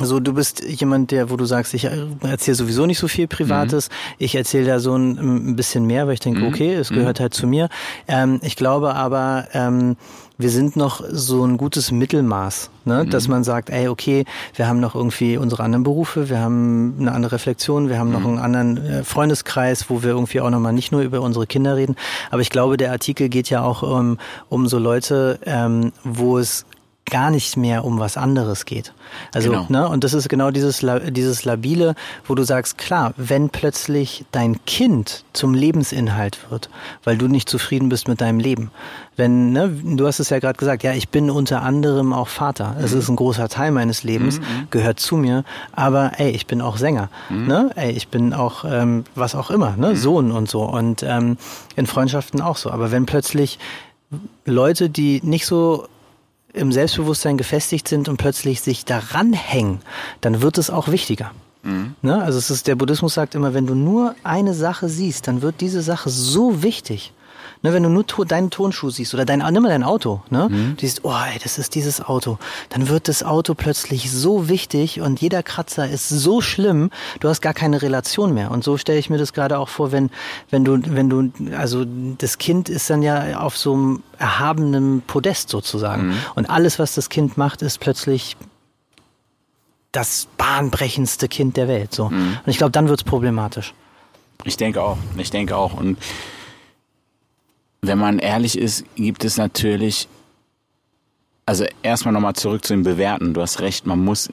so, 0.00 0.18
du 0.18 0.32
bist 0.32 0.64
jemand, 0.64 1.12
der, 1.12 1.30
wo 1.30 1.36
du 1.36 1.44
sagst, 1.44 1.72
ich 1.72 1.84
erzähle 1.84 2.54
sowieso 2.56 2.84
nicht 2.84 2.98
so 2.98 3.06
viel 3.06 3.28
Privates. 3.28 3.90
Ich 4.18 4.34
erzähle 4.34 4.66
da 4.66 4.80
so 4.80 4.96
ein, 4.96 5.50
ein 5.50 5.56
bisschen 5.56 5.86
mehr, 5.86 6.06
weil 6.06 6.14
ich 6.14 6.20
denke, 6.20 6.44
okay, 6.46 6.74
es 6.74 6.88
gehört 6.88 7.20
halt 7.20 7.32
zu 7.32 7.46
mir. 7.46 7.68
Ähm, 8.08 8.40
ich 8.42 8.56
glaube 8.56 8.94
aber, 8.96 9.46
ähm, 9.52 9.96
wir 10.36 10.50
sind 10.50 10.74
noch 10.74 11.00
so 11.08 11.44
ein 11.44 11.56
gutes 11.56 11.92
Mittelmaß, 11.92 12.70
ne? 12.86 13.06
dass 13.06 13.28
man 13.28 13.44
sagt, 13.44 13.70
ey, 13.70 13.86
okay, 13.86 14.24
wir 14.56 14.66
haben 14.66 14.80
noch 14.80 14.96
irgendwie 14.96 15.36
unsere 15.36 15.62
anderen 15.62 15.84
Berufe, 15.84 16.28
wir 16.28 16.40
haben 16.40 16.96
eine 16.98 17.12
andere 17.12 17.32
Reflexion, 17.32 17.88
wir 17.88 18.00
haben 18.00 18.10
noch 18.10 18.24
einen 18.24 18.38
anderen 18.38 18.84
äh, 18.84 19.04
Freundeskreis, 19.04 19.88
wo 19.90 20.02
wir 20.02 20.10
irgendwie 20.10 20.40
auch 20.40 20.50
nochmal 20.50 20.72
nicht 20.72 20.90
nur 20.90 21.02
über 21.02 21.20
unsere 21.20 21.46
Kinder 21.46 21.76
reden. 21.76 21.94
Aber 22.32 22.42
ich 22.42 22.50
glaube, 22.50 22.76
der 22.76 22.90
Artikel 22.90 23.28
geht 23.28 23.48
ja 23.48 23.62
auch 23.62 23.82
um, 23.84 24.18
um 24.48 24.66
so 24.66 24.80
Leute, 24.80 25.38
ähm, 25.46 25.92
wo 26.02 26.38
es 26.38 26.66
gar 27.06 27.30
nicht 27.30 27.56
mehr 27.56 27.84
um 27.84 27.98
was 27.98 28.16
anderes 28.16 28.64
geht. 28.64 28.92
Also, 29.34 29.50
Genau. 29.50 29.66
ne, 29.68 29.88
und 29.88 30.04
das 30.04 30.14
ist 30.14 30.28
genau 30.28 30.50
dieses, 30.50 30.84
dieses 31.10 31.44
Labile, 31.44 31.94
wo 32.26 32.34
du 32.34 32.42
sagst, 32.44 32.78
klar, 32.78 33.12
wenn 33.16 33.50
plötzlich 33.50 34.24
dein 34.32 34.64
Kind 34.64 35.24
zum 35.34 35.52
Lebensinhalt 35.54 36.38
wird, 36.50 36.70
weil 37.04 37.18
du 37.18 37.28
nicht 37.28 37.48
zufrieden 37.48 37.88
bist 37.90 38.08
mit 38.08 38.20
deinem 38.22 38.38
Leben. 38.38 38.70
Wenn, 39.16 39.52
ne, 39.52 39.68
du 39.68 40.06
hast 40.06 40.18
es 40.18 40.30
ja 40.30 40.38
gerade 40.38 40.56
gesagt, 40.58 40.82
ja, 40.82 40.92
ich 40.92 41.08
bin 41.10 41.30
unter 41.30 41.62
anderem 41.62 42.12
auch 42.12 42.28
Vater. 42.28 42.74
Es 42.82 42.92
ist 42.92 43.08
ein 43.08 43.16
großer 43.16 43.48
Teil 43.48 43.70
meines 43.70 44.02
Lebens, 44.02 44.40
gehört 44.70 44.98
zu 44.98 45.16
mir, 45.16 45.44
aber 45.72 46.12
ey, 46.16 46.30
ich 46.30 46.46
bin 46.46 46.60
auch 46.60 46.78
Sänger. 46.78 47.10
Ne? 47.30 47.70
Ey, 47.76 47.92
ich 47.92 48.08
bin 48.08 48.32
auch 48.32 48.64
ähm, 48.66 49.04
was 49.14 49.34
auch 49.34 49.50
immer, 49.50 49.76
ne? 49.76 49.94
Sohn 49.94 50.32
und 50.32 50.48
so. 50.48 50.62
Und 50.62 51.02
ähm, 51.04 51.36
in 51.76 51.86
Freundschaften 51.86 52.40
auch 52.40 52.56
so. 52.56 52.70
Aber 52.70 52.90
wenn 52.90 53.06
plötzlich 53.06 53.58
Leute, 54.46 54.90
die 54.90 55.20
nicht 55.22 55.46
so 55.46 55.86
im 56.54 56.72
Selbstbewusstsein 56.72 57.36
gefestigt 57.36 57.88
sind 57.88 58.08
und 58.08 58.16
plötzlich 58.16 58.62
sich 58.62 58.84
daran 58.84 59.32
hängen, 59.32 59.80
dann 60.20 60.40
wird 60.40 60.56
es 60.56 60.70
auch 60.70 60.88
wichtiger. 60.88 61.32
Ne? 62.02 62.22
Also 62.22 62.38
es 62.38 62.50
ist, 62.50 62.66
der 62.66 62.76
Buddhismus 62.76 63.14
sagt 63.14 63.34
immer, 63.34 63.54
wenn 63.54 63.66
du 63.66 63.74
nur 63.74 64.14
eine 64.22 64.54
Sache 64.54 64.88
siehst, 64.88 65.26
dann 65.26 65.42
wird 65.42 65.60
diese 65.60 65.82
Sache 65.82 66.10
so 66.10 66.62
wichtig. 66.62 67.12
Ne, 67.64 67.72
wenn 67.72 67.82
du 67.82 67.88
nur 67.88 68.06
to 68.06 68.24
deinen 68.24 68.50
Tonschuh 68.50 68.90
siehst 68.90 69.14
oder 69.14 69.24
dein, 69.24 69.38
nimm 69.38 69.62
mal 69.62 69.70
dein 69.70 69.84
Auto, 69.84 70.20
ne? 70.28 70.48
Du 70.50 70.80
siehst, 70.82 71.02
oh, 71.02 71.14
ey, 71.14 71.38
das 71.42 71.56
ist 71.56 71.74
dieses 71.74 72.02
Auto. 72.02 72.38
Dann 72.68 72.90
wird 72.90 73.08
das 73.08 73.22
Auto 73.22 73.54
plötzlich 73.54 74.12
so 74.12 74.50
wichtig 74.50 75.00
und 75.00 75.22
jeder 75.22 75.42
Kratzer 75.42 75.88
ist 75.88 76.10
so 76.10 76.42
schlimm, 76.42 76.90
du 77.20 77.28
hast 77.30 77.40
gar 77.40 77.54
keine 77.54 77.80
Relation 77.80 78.34
mehr. 78.34 78.50
Und 78.50 78.64
so 78.64 78.76
stelle 78.76 78.98
ich 78.98 79.08
mir 79.08 79.16
das 79.16 79.32
gerade 79.32 79.58
auch 79.58 79.70
vor, 79.70 79.92
wenn, 79.92 80.10
wenn 80.50 80.66
du, 80.66 80.78
wenn 80.94 81.08
du, 81.08 81.32
also 81.56 81.86
das 82.18 82.36
Kind 82.36 82.68
ist 82.68 82.90
dann 82.90 83.02
ja 83.02 83.40
auf 83.40 83.56
so 83.56 83.72
einem 83.72 84.02
erhabenen 84.18 85.00
Podest 85.00 85.48
sozusagen. 85.48 86.16
Und 86.34 86.50
alles, 86.50 86.78
was 86.78 86.94
das 86.94 87.08
Kind 87.08 87.38
macht, 87.38 87.62
ist 87.62 87.80
plötzlich 87.80 88.36
das 89.90 90.28
bahnbrechendste 90.36 91.28
Kind 91.28 91.56
der 91.56 91.68
Welt. 91.68 91.94
So. 91.94 92.08
Und 92.08 92.42
ich 92.44 92.58
glaube, 92.58 92.72
dann 92.72 92.90
wird's 92.90 93.04
problematisch. 93.04 93.72
Ich 94.44 94.58
denke 94.58 94.82
auch. 94.82 94.98
Ich 95.16 95.30
denke 95.30 95.56
auch. 95.56 95.72
Und 95.72 95.96
wenn 97.86 97.98
man 97.98 98.18
ehrlich 98.18 98.56
ist, 98.58 98.84
gibt 98.96 99.24
es 99.24 99.36
natürlich, 99.36 100.08
also 101.46 101.64
erstmal 101.82 102.12
nochmal 102.14 102.34
zurück 102.34 102.64
zu 102.64 102.72
dem 102.72 102.82
Bewerten. 102.82 103.34
Du 103.34 103.40
hast 103.42 103.60
recht, 103.60 103.86
man 103.86 104.02
muss 104.04 104.30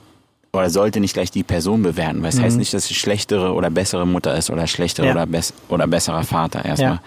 oder 0.54 0.70
sollte 0.70 1.00
nicht 1.00 1.14
gleich 1.14 1.32
die 1.32 1.44
Person 1.44 1.82
bewerten, 1.82 2.22
weil 2.22 2.30
es 2.30 2.40
heißt 2.42 2.58
nicht, 2.58 2.74
dass 2.74 2.86
sie 2.88 2.94
schlechtere 2.94 3.54
oder 3.54 3.70
bessere 3.70 4.06
Mutter 4.06 4.36
ist 4.36 4.50
oder 4.50 4.68
schlechtere 4.68 5.06
Ja. 5.06 5.14
oder, 5.14 5.26
bess 5.26 5.54
oder 5.70 5.88
besserer 5.88 6.24
Vater 6.24 6.66
erstmal. 6.66 6.96
Ja. 6.96 7.02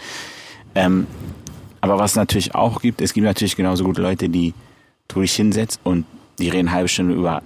Ähm, 0.86 1.06
aber 1.82 1.98
was 1.98 2.12
es 2.12 2.16
natürlich 2.16 2.54
auch 2.54 2.80
gibt, 2.80 3.02
es 3.02 3.12
gibt 3.12 3.26
natürlich 3.26 3.54
genauso 3.54 3.84
gute 3.84 4.00
Leute, 4.00 4.30
die 4.30 4.54
du 5.08 5.20
dich 5.20 5.34
hinsetzt 5.34 5.78
und 5.84 6.06
die 6.38 6.48
reden 6.48 6.68
eine 6.68 6.72
halbe 6.76 6.88
Stunde 6.88 7.14
über 7.14 7.42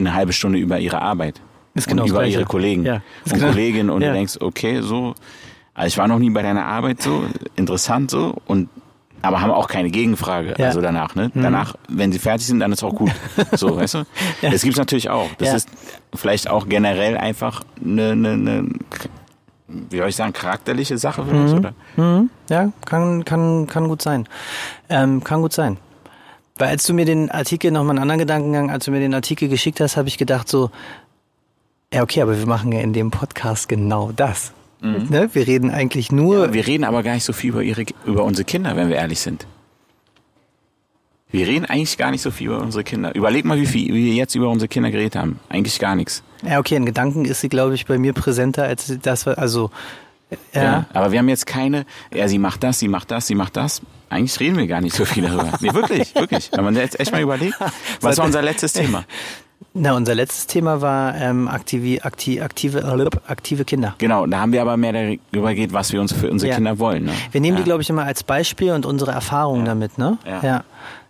eine 0.00 0.12
halbe 0.14 0.32
Stunde 0.32 0.58
über 0.58 0.80
ihre 0.80 1.00
Arbeit. 1.00 1.40
Ist 1.74 1.86
genau 1.86 2.02
und 2.02 2.08
über 2.10 2.26
ihre 2.26 2.44
Kollegen 2.44 2.84
Ja, 2.84 3.02
und 3.24 3.34
genau- 3.34 3.46
Kolleginnen 3.48 3.90
und 3.90 4.00
du 4.00 4.12
denkst, 4.12 4.38
okay, 4.40 4.80
so, 4.82 5.14
also 5.76 5.86
ich 5.86 5.98
war 5.98 6.08
noch 6.08 6.18
nie 6.18 6.30
bei 6.30 6.42
deiner 6.42 6.66
Arbeit 6.66 7.00
so, 7.02 7.22
interessant 7.54 8.10
so 8.10 8.34
und 8.46 8.68
aber 9.22 9.40
haben 9.40 9.50
auch 9.50 9.66
keine 9.66 9.90
Gegenfrage, 9.90 10.50
Ja. 10.50 10.54
Mhm. 10.58 10.64
also 10.64 10.80
danach, 10.80 11.14
ne? 11.14 11.30
Danach, 11.34 11.74
wenn 11.88 12.12
sie 12.12 12.18
fertig 12.18 12.46
sind, 12.46 12.60
dann 12.60 12.70
ist 12.72 12.84
auch 12.84 12.94
gut. 12.94 13.10
So, 13.56 13.76
weißt 13.76 13.94
du? 13.94 14.04
Das 14.42 14.62
gibt's 14.62 14.78
natürlich 14.78 15.08
auch. 15.10 15.28
Das 15.38 15.48
Ja. 15.48 15.54
ist 15.56 15.68
vielleicht 16.14 16.48
auch 16.48 16.68
generell 16.68 17.16
einfach 17.16 17.62
eine, 17.84 18.10
eine, 18.12 18.30
eine, 18.32 18.68
wie 19.68 19.98
soll 19.98 20.08
ich 20.10 20.16
sagen, 20.16 20.32
charakterliche 20.32 20.96
Sache 20.98 21.24
vielleicht, 21.28 21.54
oder? 21.54 21.72
Mhm. 21.96 22.30
Ja, 22.50 22.70
kann, 22.84 23.24
kann, 23.24 23.66
kann 23.66 23.88
gut 23.88 24.00
sein. 24.02 24.28
Ähm, 24.88 25.24
kann 25.24 25.40
gut 25.42 25.52
sein. 25.54 25.78
Weil 26.58 26.68
als 26.68 26.84
du 26.86 26.94
mir 26.94 27.04
den 27.04 27.30
Artikel, 27.30 27.70
nochmal 27.72 27.90
einen 27.96 28.02
anderen 28.02 28.20
Gedankengang, 28.20 28.70
als 28.70 28.84
du 28.84 28.90
mir 28.92 29.00
den 29.00 29.14
Artikel 29.14 29.48
geschickt 29.48 29.80
hast, 29.80 29.96
habe 29.96 30.08
ich 30.08 30.18
gedacht 30.18 30.48
so, 30.48 30.70
ja 31.92 32.02
okay, 32.02 32.22
aber 32.22 32.38
wir 32.38 32.46
machen 32.46 32.70
ja 32.70 32.80
in 32.80 32.92
dem 32.92 33.10
Podcast 33.10 33.68
genau 33.68 34.12
das. 34.14 34.52
Ne? 34.92 35.28
Wir 35.32 35.46
reden 35.46 35.70
eigentlich 35.70 36.12
nur, 36.12 36.52
Wir 36.52 36.66
reden 36.66 36.84
aber 36.84 37.02
gar 37.02 37.14
nicht 37.14 37.24
so 37.24 37.32
viel 37.32 37.50
über 37.50 37.62
ihre, 37.62 37.84
über 38.04 38.24
unsere 38.24 38.44
Kinder, 38.44 38.76
wenn 38.76 38.88
wir 38.88 38.96
ehrlich 38.96 39.20
sind. 39.20 39.46
Wir 41.30 41.46
reden 41.46 41.64
eigentlich 41.66 41.98
gar 41.98 42.10
nicht 42.12 42.22
so 42.22 42.30
viel 42.30 42.48
über 42.48 42.60
unsere 42.60 42.84
Kinder. 42.84 43.14
Überleg 43.14 43.44
mal, 43.44 43.60
wie 43.60 43.66
viel 43.66 43.92
wir 43.92 44.14
jetzt 44.14 44.34
über 44.34 44.48
unsere 44.48 44.68
Kinder 44.68 44.90
geredet 44.90 45.16
haben. 45.16 45.40
Eigentlich 45.48 45.78
gar 45.78 45.96
nichts. 45.96 46.22
ja 46.48 46.58
okay, 46.58 46.76
in 46.76 46.86
Gedanken 46.86 47.24
ist 47.24 47.40
sie, 47.40 47.48
glaube 47.48 47.74
ich, 47.74 47.86
bei 47.86 47.98
mir 47.98 48.12
präsenter 48.12 48.64
als 48.64 48.96
das, 49.02 49.26
also, 49.26 49.70
ja. 50.52 50.86
Aber 50.92 51.12
wir 51.12 51.18
haben 51.18 51.28
jetzt 51.28 51.46
keine, 51.46 51.84
ja, 52.12 52.26
sie 52.28 52.38
macht 52.38 52.62
das, 52.62 52.78
sie 52.78 52.88
macht 52.88 53.10
das, 53.10 53.26
sie 53.26 53.34
macht 53.34 53.56
das. 53.56 53.82
Eigentlich 54.08 54.38
reden 54.40 54.56
wir 54.56 54.66
gar 54.66 54.80
nicht 54.80 54.94
so 54.94 55.04
viel 55.04 55.24
darüber. 55.24 55.52
Nee, 55.60 55.72
wirklich, 55.72 56.14
wirklich. 56.14 56.50
Wenn 56.52 56.64
man 56.64 56.74
jetzt 56.76 56.98
echt 56.98 57.12
mal 57.12 57.20
überlegt, 57.20 57.56
was 58.00 58.18
war 58.18 58.24
unser 58.24 58.42
letztes 58.42 58.72
Thema? 58.72 59.04
Na, 59.74 59.94
unser 59.94 60.14
letztes 60.14 60.46
Thema 60.46 60.80
war 60.80 61.14
ähm, 61.16 61.48
aktive, 61.48 62.02
aktive, 62.04 62.42
aktive, 62.42 62.82
aktive 63.26 63.64
Kinder. 63.64 63.94
Genau, 63.98 64.26
da 64.26 64.40
haben 64.40 64.52
wir 64.52 64.62
aber 64.62 64.76
mehr 64.76 64.92
darüber 64.92 65.54
geht, 65.54 65.72
was 65.72 65.92
wir 65.92 66.00
uns 66.00 66.12
für 66.12 66.30
unsere 66.30 66.50
Ja. 66.50 66.54
Kinder 66.56 66.78
wollen. 66.78 67.04
Ne? 67.04 67.12
Wir 67.30 67.40
nehmen 67.40 67.56
ja. 67.58 67.62
die, 67.62 67.64
glaube 67.64 67.82
ich, 67.82 67.90
immer 67.90 68.04
als 68.04 68.22
Beispiel 68.22 68.72
und 68.72 68.86
unsere 68.86 69.10
Erfahrungen 69.12 69.64
damit, 69.64 69.98
ne? 69.98 70.18
Ja. 70.26 70.42
Ja. 70.42 70.64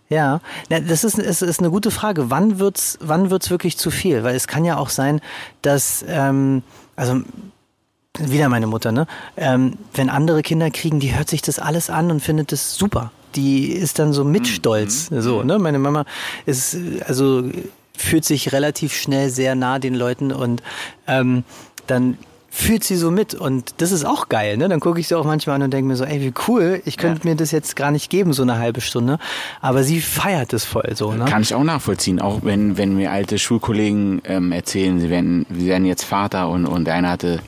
Ja, 0.09 0.39
Na, 0.69 0.79
das 0.79 1.03
ist, 1.03 1.19
es 1.19 1.41
ist 1.41 1.59
eine 1.59 1.69
gute 1.69 1.91
Frage. 1.91 2.29
Wann 2.29 2.59
wird's, 2.59 2.97
wann 3.01 3.29
wird's 3.29 3.49
wirklich 3.49 3.77
zu 3.77 3.91
viel? 3.91 4.23
Weil 4.23 4.35
es 4.35 4.47
kann 4.47 4.63
ja 4.63 4.77
auch 4.77 4.87
sein, 4.89 5.19
dass, 5.61 6.05
ähm, 6.07 6.63
also 6.95 7.21
wieder 8.17 8.47
meine 8.47 8.67
Mutter, 8.67 8.93
ne? 8.93 9.05
Ähm, 9.35 9.77
wenn 9.93 10.09
andere 10.09 10.43
Kinder 10.43 10.71
kriegen, 10.71 11.01
die 11.01 11.15
hört 11.15 11.29
sich 11.29 11.41
das 11.41 11.59
alles 11.59 11.89
an 11.89 12.09
und 12.09 12.21
findet 12.21 12.53
das 12.53 12.75
super. 12.75 13.11
Die 13.35 13.67
ist 13.67 13.99
dann 13.99 14.13
so 14.13 14.23
mit 14.23 14.47
Stolz, 14.47 15.09
so, 15.11 15.43
ne? 15.43 15.59
Meine 15.59 15.77
Mama 15.77 16.05
ist, 16.45 16.77
also 17.05 17.43
fühlt 17.97 18.23
sich 18.23 18.53
relativ 18.53 18.93
schnell 18.93 19.29
sehr 19.29 19.55
nah 19.55 19.79
den 19.79 19.95
Leuten 19.95 20.31
und 20.31 20.63
ähm, 21.07 21.43
dann 21.87 22.17
fühlt 22.49 22.83
sie 22.83 22.95
so 22.95 23.11
mit 23.11 23.35
und 23.35 23.75
das 23.77 23.91
ist 23.91 24.03
auch 24.03 24.29
geil, 24.29 24.57
ne? 24.57 24.67
Dann 24.67 24.79
gucke 24.79 24.99
ich 24.99 25.07
sie 25.07 25.15
auch 25.15 25.25
manchmal 25.25 25.57
an 25.57 25.63
und 25.63 25.71
denke 25.71 25.87
mir 25.89 25.95
so, 25.95 26.05
ey, 26.05 26.21
wie 26.21 26.33
cool, 26.47 26.81
ich 26.85 26.97
könnte 26.97 27.21
Ja. 27.23 27.29
mir 27.31 27.35
das 27.35 27.51
jetzt 27.51 27.75
gar 27.75 27.91
nicht 27.91 28.09
geben, 28.09 28.33
so 28.33 28.41
eine 28.41 28.57
halbe 28.57 28.81
Stunde. 28.81 29.19
Aber 29.61 29.83
sie 29.83 30.01
feiert 30.01 30.53
es 30.53 30.65
voll 30.65 30.91
so, 30.95 31.11
ne? 31.11 31.25
Kann 31.25 31.43
ich 31.43 31.53
auch 31.53 31.63
nachvollziehen, 31.63 32.19
auch 32.19 32.39
wenn, 32.43 32.77
wenn 32.77 32.95
mir 32.95 33.11
alte 33.11 33.37
Schulkollegen 33.37 34.21
ähm, 34.25 34.51
erzählen, 34.51 34.99
sie 34.99 35.09
werden, 35.11 35.45
sie 35.53 35.67
werden 35.67 35.85
jetzt 35.85 36.03
Vater 36.03 36.49
und, 36.49 36.65
und 36.65 36.89
einer 36.89 37.09
hatte 37.11 37.39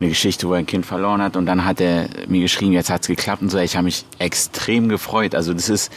eine 0.00 0.08
Geschichte, 0.08 0.48
wo 0.48 0.54
er 0.54 0.60
ein 0.60 0.66
Kind 0.66 0.86
verloren 0.86 1.20
hat 1.20 1.36
und 1.36 1.44
dann 1.44 1.66
hat 1.66 1.78
er 1.82 2.08
mir 2.26 2.40
geschrieben, 2.40 2.72
jetzt 2.72 2.88
hat's 2.88 3.08
geklappt 3.08 3.42
und 3.42 3.50
so. 3.50 3.58
Ich 3.58 3.76
habe 3.76 3.84
mich 3.84 4.06
extrem 4.18 4.88
gefreut. 4.88 5.34
Also 5.34 5.52
das 5.52 5.68
ist, 5.68 5.92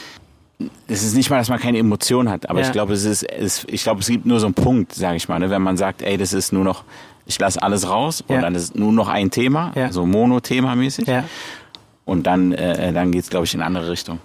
das 0.88 1.04
ist 1.04 1.16
nicht 1.16 1.30
mal, 1.30 1.38
dass 1.40 1.50
man 1.50 1.60
keine 1.60 1.78
Emotion 1.80 2.30
hat, 2.30 2.50
aber 2.50 2.62
Ja. 2.62 2.66
ich 2.68 2.72
glaube, 2.72 2.94
es 2.94 3.04
ist, 3.04 3.24
es, 3.24 3.66
ich 3.68 3.84
glaube, 3.84 4.02
es 4.02 4.08
gibt 4.08 4.26
nur 4.26 4.40
so 4.40 4.46
einen 4.46 4.54
Punkt, 4.54 4.94
sage 4.94 5.18
ich 5.18 5.28
mal, 5.28 5.40
ne? 5.40 5.50
wenn 5.50 5.62
man 5.62 5.78
sagt, 5.78 6.02
ey, 6.02 6.18
das 6.18 6.32
ist 6.34 6.54
nur 6.54 6.64
noch, 6.64 6.84
ich 7.26 7.40
lasse 7.40 7.62
alles 7.62 7.90
raus 7.90 8.24
Ja. 8.28 8.36
und 8.36 8.42
dann 8.44 8.56
ist 8.56 8.76
nur 8.76 8.92
noch 8.92 9.08
ein 9.10 9.32
Thema, 9.32 9.72
Ja. 9.76 9.92
so 9.92 10.06
Mono-Thema 10.06 10.76
mäßig 10.76 11.08
Ja. 11.08 11.24
und 12.06 12.28
dann, 12.28 12.52
äh, 12.54 12.94
dann 12.94 13.12
geht's, 13.12 13.30
glaube 13.30 13.46
ich, 13.46 13.54
in 13.54 13.62
eine 13.62 13.68
andere 13.68 13.90
Richtung. 13.92 14.20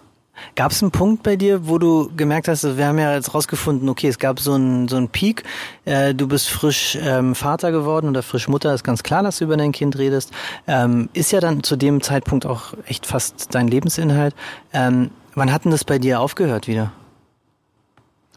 Gab 0.55 0.71
es 0.71 0.81
einen 0.83 0.93
Punkt 0.93 1.25
bei 1.25 1.35
dir, 1.35 1.67
wo 1.67 1.79
du 1.79 2.11
gemerkt 2.17 2.47
hast, 2.47 2.63
wir 2.77 2.87
haben 2.87 2.99
ja 3.01 3.13
jetzt 3.15 3.35
rausgefunden, 3.35 3.89
okay, 3.89 4.07
es 4.07 4.21
gab 4.21 4.39
so 4.39 4.53
einen 4.53 4.87
so 4.87 4.97
einen 4.97 5.09
Peak, 5.09 5.43
äh, 5.85 6.15
du 6.15 6.29
bist 6.29 6.49
frisch 6.49 6.97
ähm, 7.03 7.35
Vater 7.35 7.73
geworden 7.73 8.09
oder 8.09 8.23
frisch 8.23 8.47
Mutter, 8.47 8.73
ist 8.73 8.85
ganz 8.85 9.03
klar, 9.03 9.25
dass 9.25 9.39
du 9.39 9.45
über 9.45 9.57
dein 9.57 9.73
Kind 9.73 9.99
redest. 9.99 10.31
Ähm, 10.69 11.09
ist 11.13 11.33
ja 11.33 11.41
dann 11.41 11.65
zu 11.65 11.75
dem 11.75 12.03
Zeitpunkt 12.03 12.47
auch 12.47 12.75
echt 12.87 13.05
fast 13.07 13.53
dein 13.53 13.67
Lebensinhalt. 13.67 14.37
Ähm, 14.73 15.11
wann 15.39 15.53
hat 15.53 15.65
denn 15.65 15.71
das 15.73 15.85
bei 15.85 15.99
dir 15.99 16.21
aufgehört 16.21 16.67
wieder? 16.69 16.93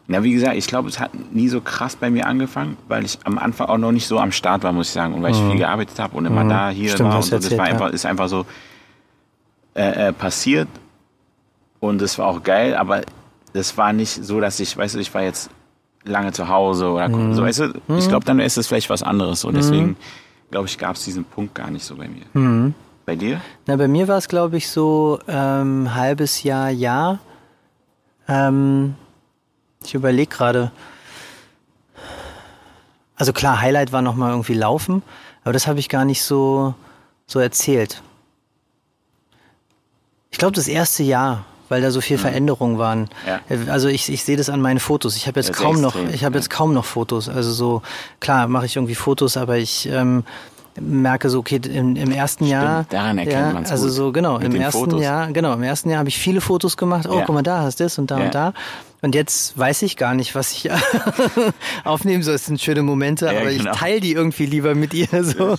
Na, 0.08 0.22
wie 0.24 0.32
gesagt, 0.32 0.56
ich 0.56 0.66
glaube, 0.66 0.88
es 0.88 0.98
hat 0.98 1.10
nie 1.32 1.48
so 1.48 1.60
krass 1.60 1.96
bei 1.96 2.10
mir 2.10 2.26
angefangen, 2.26 2.76
weil 2.88 3.04
ich 3.04 3.18
am 3.24 3.38
Anfang 3.38 3.68
auch 3.68 3.78
noch 3.78 3.92
nicht 3.92 4.06
so 4.08 4.18
am 4.18 4.32
Start 4.32 4.62
war, 4.64 4.72
muss 4.72 4.88
ich 4.88 4.92
sagen. 4.92 5.14
Und 5.14 5.22
weil 5.22 5.30
ich 5.32 5.38
viel 5.38 5.56
gearbeitet 5.56 5.98
habe 6.00 6.16
und 6.16 6.26
immer 6.26 6.44
da, 6.44 6.70
hier 6.70 6.90
Mhm. 6.90 6.94
Stimmt, 6.94 7.08
war 7.10 7.16
und 7.16 7.22
so. 7.22 7.30
Das 7.36 7.44
erzählt, 7.44 7.58
war 7.60 7.66
ja. 7.68 7.72
einfach, 7.74 7.90
ist 7.90 8.04
einfach 8.04 8.28
so 8.28 8.44
äh, 9.74 10.08
äh, 10.08 10.12
passiert. 10.12 10.68
Und 11.80 12.02
es 12.02 12.18
war 12.18 12.26
auch 12.26 12.42
geil, 12.42 12.74
aber 12.74 13.02
das 13.52 13.76
war 13.78 13.92
nicht 13.92 14.24
so, 14.24 14.40
dass 14.40 14.58
ich, 14.60 14.76
weißt 14.76 14.96
du, 14.96 14.98
ich 14.98 15.12
war 15.14 15.22
jetzt 15.22 15.50
lange 16.04 16.32
zu 16.32 16.48
Hause 16.48 16.88
oder 16.90 17.08
Mhm. 17.08 17.34
so, 17.34 17.42
weißt 17.42 17.60
du, 17.60 17.72
ich 17.96 18.08
glaube, 18.08 18.24
dann 18.24 18.40
ist 18.40 18.56
es 18.58 18.66
vielleicht 18.66 18.90
was 18.90 19.02
anderes. 19.04 19.40
So. 19.40 19.50
Deswegen, 19.52 19.96
glaube 20.50 20.66
ich, 20.66 20.78
gab 20.78 20.96
es 20.96 21.04
diesen 21.04 21.24
Punkt 21.24 21.54
gar 21.54 21.70
nicht 21.70 21.84
so 21.84 21.94
bei 21.96 22.08
mir. 22.08 22.72
Mhm. 23.02 23.06
Bei 23.06 23.16
dir? 23.16 23.40
Na, 23.66 23.76
bei 23.76 23.88
mir 23.88 24.08
war 24.08 24.18
es, 24.18 24.28
glaube 24.28 24.56
ich, 24.56 24.68
so 24.68 25.18
ähm, 25.28 25.94
halbes 25.94 26.42
Jahr, 26.42 26.70
Jahr. 26.70 27.18
Ähm, 28.28 28.94
ich 29.84 29.94
überlege 29.94 30.30
gerade. 30.34 30.70
Also 33.16 33.32
klar, 33.32 33.60
Highlight 33.60 33.92
war 33.92 34.02
nochmal 34.02 34.30
irgendwie 34.30 34.54
Laufen, 34.54 35.02
aber 35.44 35.52
das 35.52 35.66
habe 35.66 35.78
ich 35.78 35.88
gar 35.88 36.04
nicht 36.04 36.22
so, 36.22 36.74
so 37.26 37.38
erzählt. 37.38 38.02
Ich 40.30 40.38
glaube, 40.38 40.54
das 40.54 40.66
erste 40.66 41.02
Jahr, 41.02 41.44
weil 41.68 41.82
da 41.82 41.90
so 41.90 42.00
viel 42.00 42.18
Veränderungen 42.18 42.78
waren. 42.78 43.08
Ja. 43.26 43.40
Also 43.68 43.88
ich, 43.88 44.10
ich 44.10 44.24
sehe 44.24 44.36
das 44.36 44.48
an 44.48 44.60
meinen 44.60 44.80
Fotos. 44.80 45.16
Ich 45.16 45.26
habe 45.26 45.38
jetzt 45.38 45.50
Das 45.50 45.56
kaum 45.56 45.80
noch, 45.80 45.94
extrem, 45.94 46.14
ich 46.14 46.24
habe 46.24 46.34
ja. 46.34 46.40
jetzt 46.40 46.50
kaum 46.50 46.72
noch 46.74 46.84
Fotos. 46.84 47.28
Also 47.28 47.52
so 47.52 47.82
klar 48.18 48.48
mache 48.48 48.66
ich 48.66 48.76
irgendwie 48.76 48.94
Fotos, 48.94 49.36
aber 49.36 49.58
ich 49.58 49.86
ähm, 49.88 50.24
merke 50.80 51.28
so, 51.30 51.38
okay, 51.40 51.60
im, 51.70 51.96
im 51.96 52.10
ersten 52.10 52.46
Jahr. 52.46 52.86
daran 52.88 53.18
erkennt 53.18 53.34
ja, 53.48 53.52
man's 53.52 53.70
Also 53.70 53.86
gut. 53.86 53.92
so 53.94 54.12
genau 54.12 54.38
Mit 54.38 54.54
im 54.54 54.60
ersten 54.60 54.80
Fotos. 54.80 55.02
Jahr, 55.02 55.30
genau 55.32 55.52
im 55.52 55.62
ersten 55.62 55.90
Jahr 55.90 55.98
habe 55.98 56.08
ich 56.08 56.18
viele 56.18 56.40
Fotos 56.40 56.76
gemacht. 56.76 57.06
Oh, 57.08 57.18
Ja. 57.18 57.24
guck 57.26 57.34
mal, 57.34 57.42
da 57.42 57.60
hast 57.62 57.80
du 57.80 57.84
das 57.84 57.98
und 57.98 58.10
da 58.10 58.18
Ja. 58.18 58.24
und 58.24 58.34
da. 58.34 58.52
Und 59.02 59.14
jetzt 59.16 59.58
weiß 59.58 59.82
ich 59.82 59.96
gar 59.96 60.14
nicht, 60.14 60.34
was 60.36 60.52
ich 60.52 60.70
aufnehmen 61.84 62.22
soll. 62.22 62.34
Es 62.36 62.46
sind 62.46 62.60
schöne 62.60 62.82
Momente, 62.82 63.26
Ja, 63.26 63.32
aber 63.32 63.50
genau. 63.50 63.72
ich 63.72 63.78
teile 63.78 64.00
die 64.00 64.12
irgendwie 64.12 64.46
lieber 64.46 64.74
mit 64.74 64.94
ihr 64.94 65.08
so. 65.24 65.56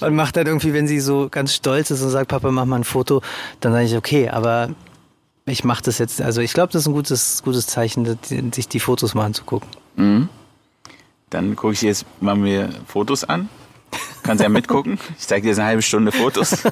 und 0.00 0.14
mache 0.14 0.32
dann 0.32 0.46
irgendwie, 0.46 0.72
wenn 0.72 0.86
sie 0.86 1.00
so 1.00 1.28
ganz 1.30 1.54
stolz 1.54 1.90
ist 1.90 2.02
und 2.02 2.10
sagt, 2.10 2.28
Papa, 2.28 2.50
mach 2.50 2.64
mal 2.64 2.76
ein 2.76 2.84
Foto, 2.84 3.22
dann 3.60 3.72
sage 3.72 3.84
ich, 3.86 3.96
okay, 3.96 4.28
aber 4.28 4.70
ich 5.46 5.64
mache 5.64 5.82
das 5.82 5.98
jetzt. 5.98 6.22
Also 6.22 6.40
ich 6.40 6.52
glaube, 6.52 6.72
das 6.72 6.82
ist 6.82 6.88
ein 6.88 6.92
gutes, 6.94 7.42
gutes 7.42 7.66
Zeichen, 7.66 8.18
sich 8.52 8.68
die 8.68 8.80
Fotos 8.80 9.14
mal 9.14 9.24
anzugucken. 9.24 9.68
Mhm. 9.96 10.28
Dann 11.30 11.56
gucke 11.56 11.74
ich 11.74 11.82
jetzt 11.82 12.06
mal 12.20 12.36
mir 12.36 12.70
Fotos 12.86 13.24
an. 13.24 13.48
Kannst 14.28 14.42
ja 14.42 14.50
mitgucken. 14.50 14.98
Ich 15.18 15.26
zeige 15.26 15.44
dir 15.44 15.48
jetzt 15.48 15.58
eine 15.58 15.68
halbe 15.68 15.80
Stunde 15.80 16.12
Fotos. 16.12 16.62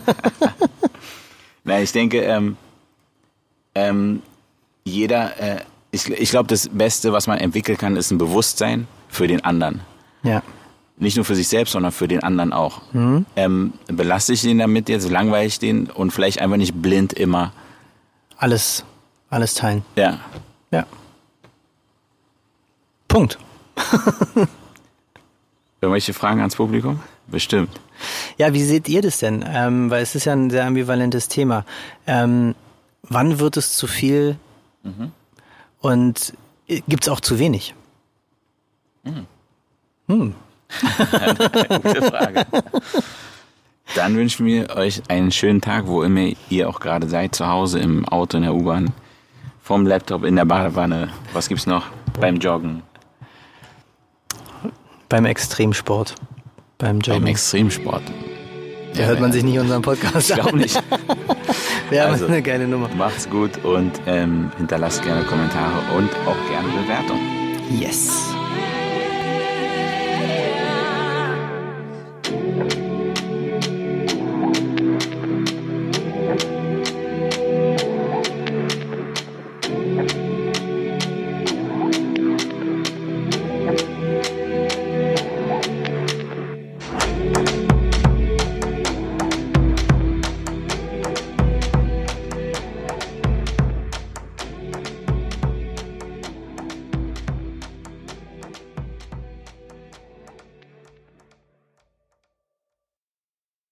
Nein, 1.65 1.85
ich 1.85 1.91
denke, 1.91 2.21
ähm, 2.21 2.59
ähm, 3.75 4.21
jeder, 4.85 5.41
äh, 5.41 5.61
ich, 5.91 6.07
ich 6.11 6.29
glaube, 6.29 6.49
das 6.49 6.69
Beste, 6.69 7.15
was 7.15 7.27
man 7.27 7.39
entwickeln 7.39 7.79
kann, 7.79 7.97
ist 7.97 8.11
ein 8.11 8.19
Bewusstsein 8.19 8.87
für 9.09 9.27
den 9.27 9.43
anderen. 9.43 9.81
Ja. 10.23 10.43
Nicht 10.99 11.17
nur 11.17 11.25
für 11.25 11.35
sich 11.35 11.49
selbst, 11.49 11.73
sondern 11.73 11.93
für 11.93 12.09
den 12.09 12.23
anderen 12.23 12.53
auch. 12.53 12.83
Ähm, 12.93 13.73
belaste 13.87 14.35
ich 14.35 14.43
den 14.43 14.59
damit 14.59 14.91
jetzt, 14.91 15.09
langweile 15.09 15.47
ich 15.47 15.59
den 15.59 15.91
und 15.91 16.11
vielleicht 16.11 16.43
einfach 16.43 16.59
nicht 16.59 16.83
blind 16.83 17.15
immer. 17.15 17.55
Alles, 18.37 18.85
alles 19.31 19.55
teilen. 19.55 19.83
Ja. 19.97 20.21
Ja. 20.71 20.85
Punkt. 23.09 23.39
Irgendwelche 25.81 26.13
Fragen 26.13 26.41
ans 26.41 26.57
Publikum? 26.57 27.01
Bestimmt. 27.29 27.81
Ja, 28.39 28.53
wie 28.53 28.63
seht 28.63 28.89
ihr 28.89 29.03
das 29.03 29.19
denn? 29.19 29.45
Ähm, 29.47 29.91
weil 29.91 30.03
es 30.03 30.15
ist 30.15 30.27
ja 30.27 30.33
ein 30.33 30.51
sehr 30.51 30.65
ambivalentes 30.67 31.29
Thema. 31.29 31.65
Ähm, 32.07 32.55
wann 33.03 33.39
wird 33.39 33.57
es 33.57 33.77
zu 33.77 33.87
viel 33.87 34.37
und 35.81 36.35
gibt 36.89 37.05
es 37.05 37.09
auch 37.09 37.21
zu 37.21 37.39
wenig? 37.39 37.75
Gute 40.09 42.03
Frage. 42.03 42.47
Dann 43.95 44.17
wünschen 44.17 44.47
wir 44.47 44.71
euch 44.77 45.03
einen 45.09 45.31
schönen 45.33 45.61
Tag, 45.61 45.87
wo 45.87 46.03
immer 46.03 46.31
ihr 46.51 46.69
auch 46.69 46.81
gerade 46.81 47.09
seid, 47.09 47.35
zu 47.35 47.47
Hause, 47.47 47.79
im 47.79 48.05
Auto, 48.07 48.37
in 48.37 48.43
der 48.43 48.55
U-Bahn, 48.55 48.93
vom 49.63 49.87
Laptop, 49.87 50.25
in 50.25 50.37
der 50.37 50.45
Badewanne. 50.45 51.09
Was 51.33 51.49
gibt's 51.49 51.67
noch? 51.67 51.87
Beim 52.21 52.37
Joggen, 52.37 52.83
Beim 55.09 55.25
Extremsport, 55.25 56.15
beim 56.79 56.99
beim 56.99 57.01
Joggen. 57.01 57.27
Extremsport. 57.27 58.03
da 58.95 59.05
hört 59.05 59.21
man 59.21 59.33
sich 59.33 59.43
nicht 59.45 59.59
unseren 59.59 59.83
Podcast 59.83 60.29
Ich 60.31 60.35
glaube 60.35 60.53
an. 60.53 60.59
nicht. 60.59 60.83
Wäre 61.91 62.09
Also. 62.09 62.27
eine 62.27 62.43
geile 62.43 62.67
Nummer. 62.67 62.89
Macht's 62.97 63.29
gut 63.31 63.65
und 63.65 63.93
ähm, 64.07 64.51
hinterlasst 64.57 65.03
gerne 65.05 65.23
Kommentare 65.25 65.79
und 65.97 66.11
auch 66.27 66.51
gerne 66.51 66.69
Bewertungen. 66.83 67.81
Yes. 67.81 68.11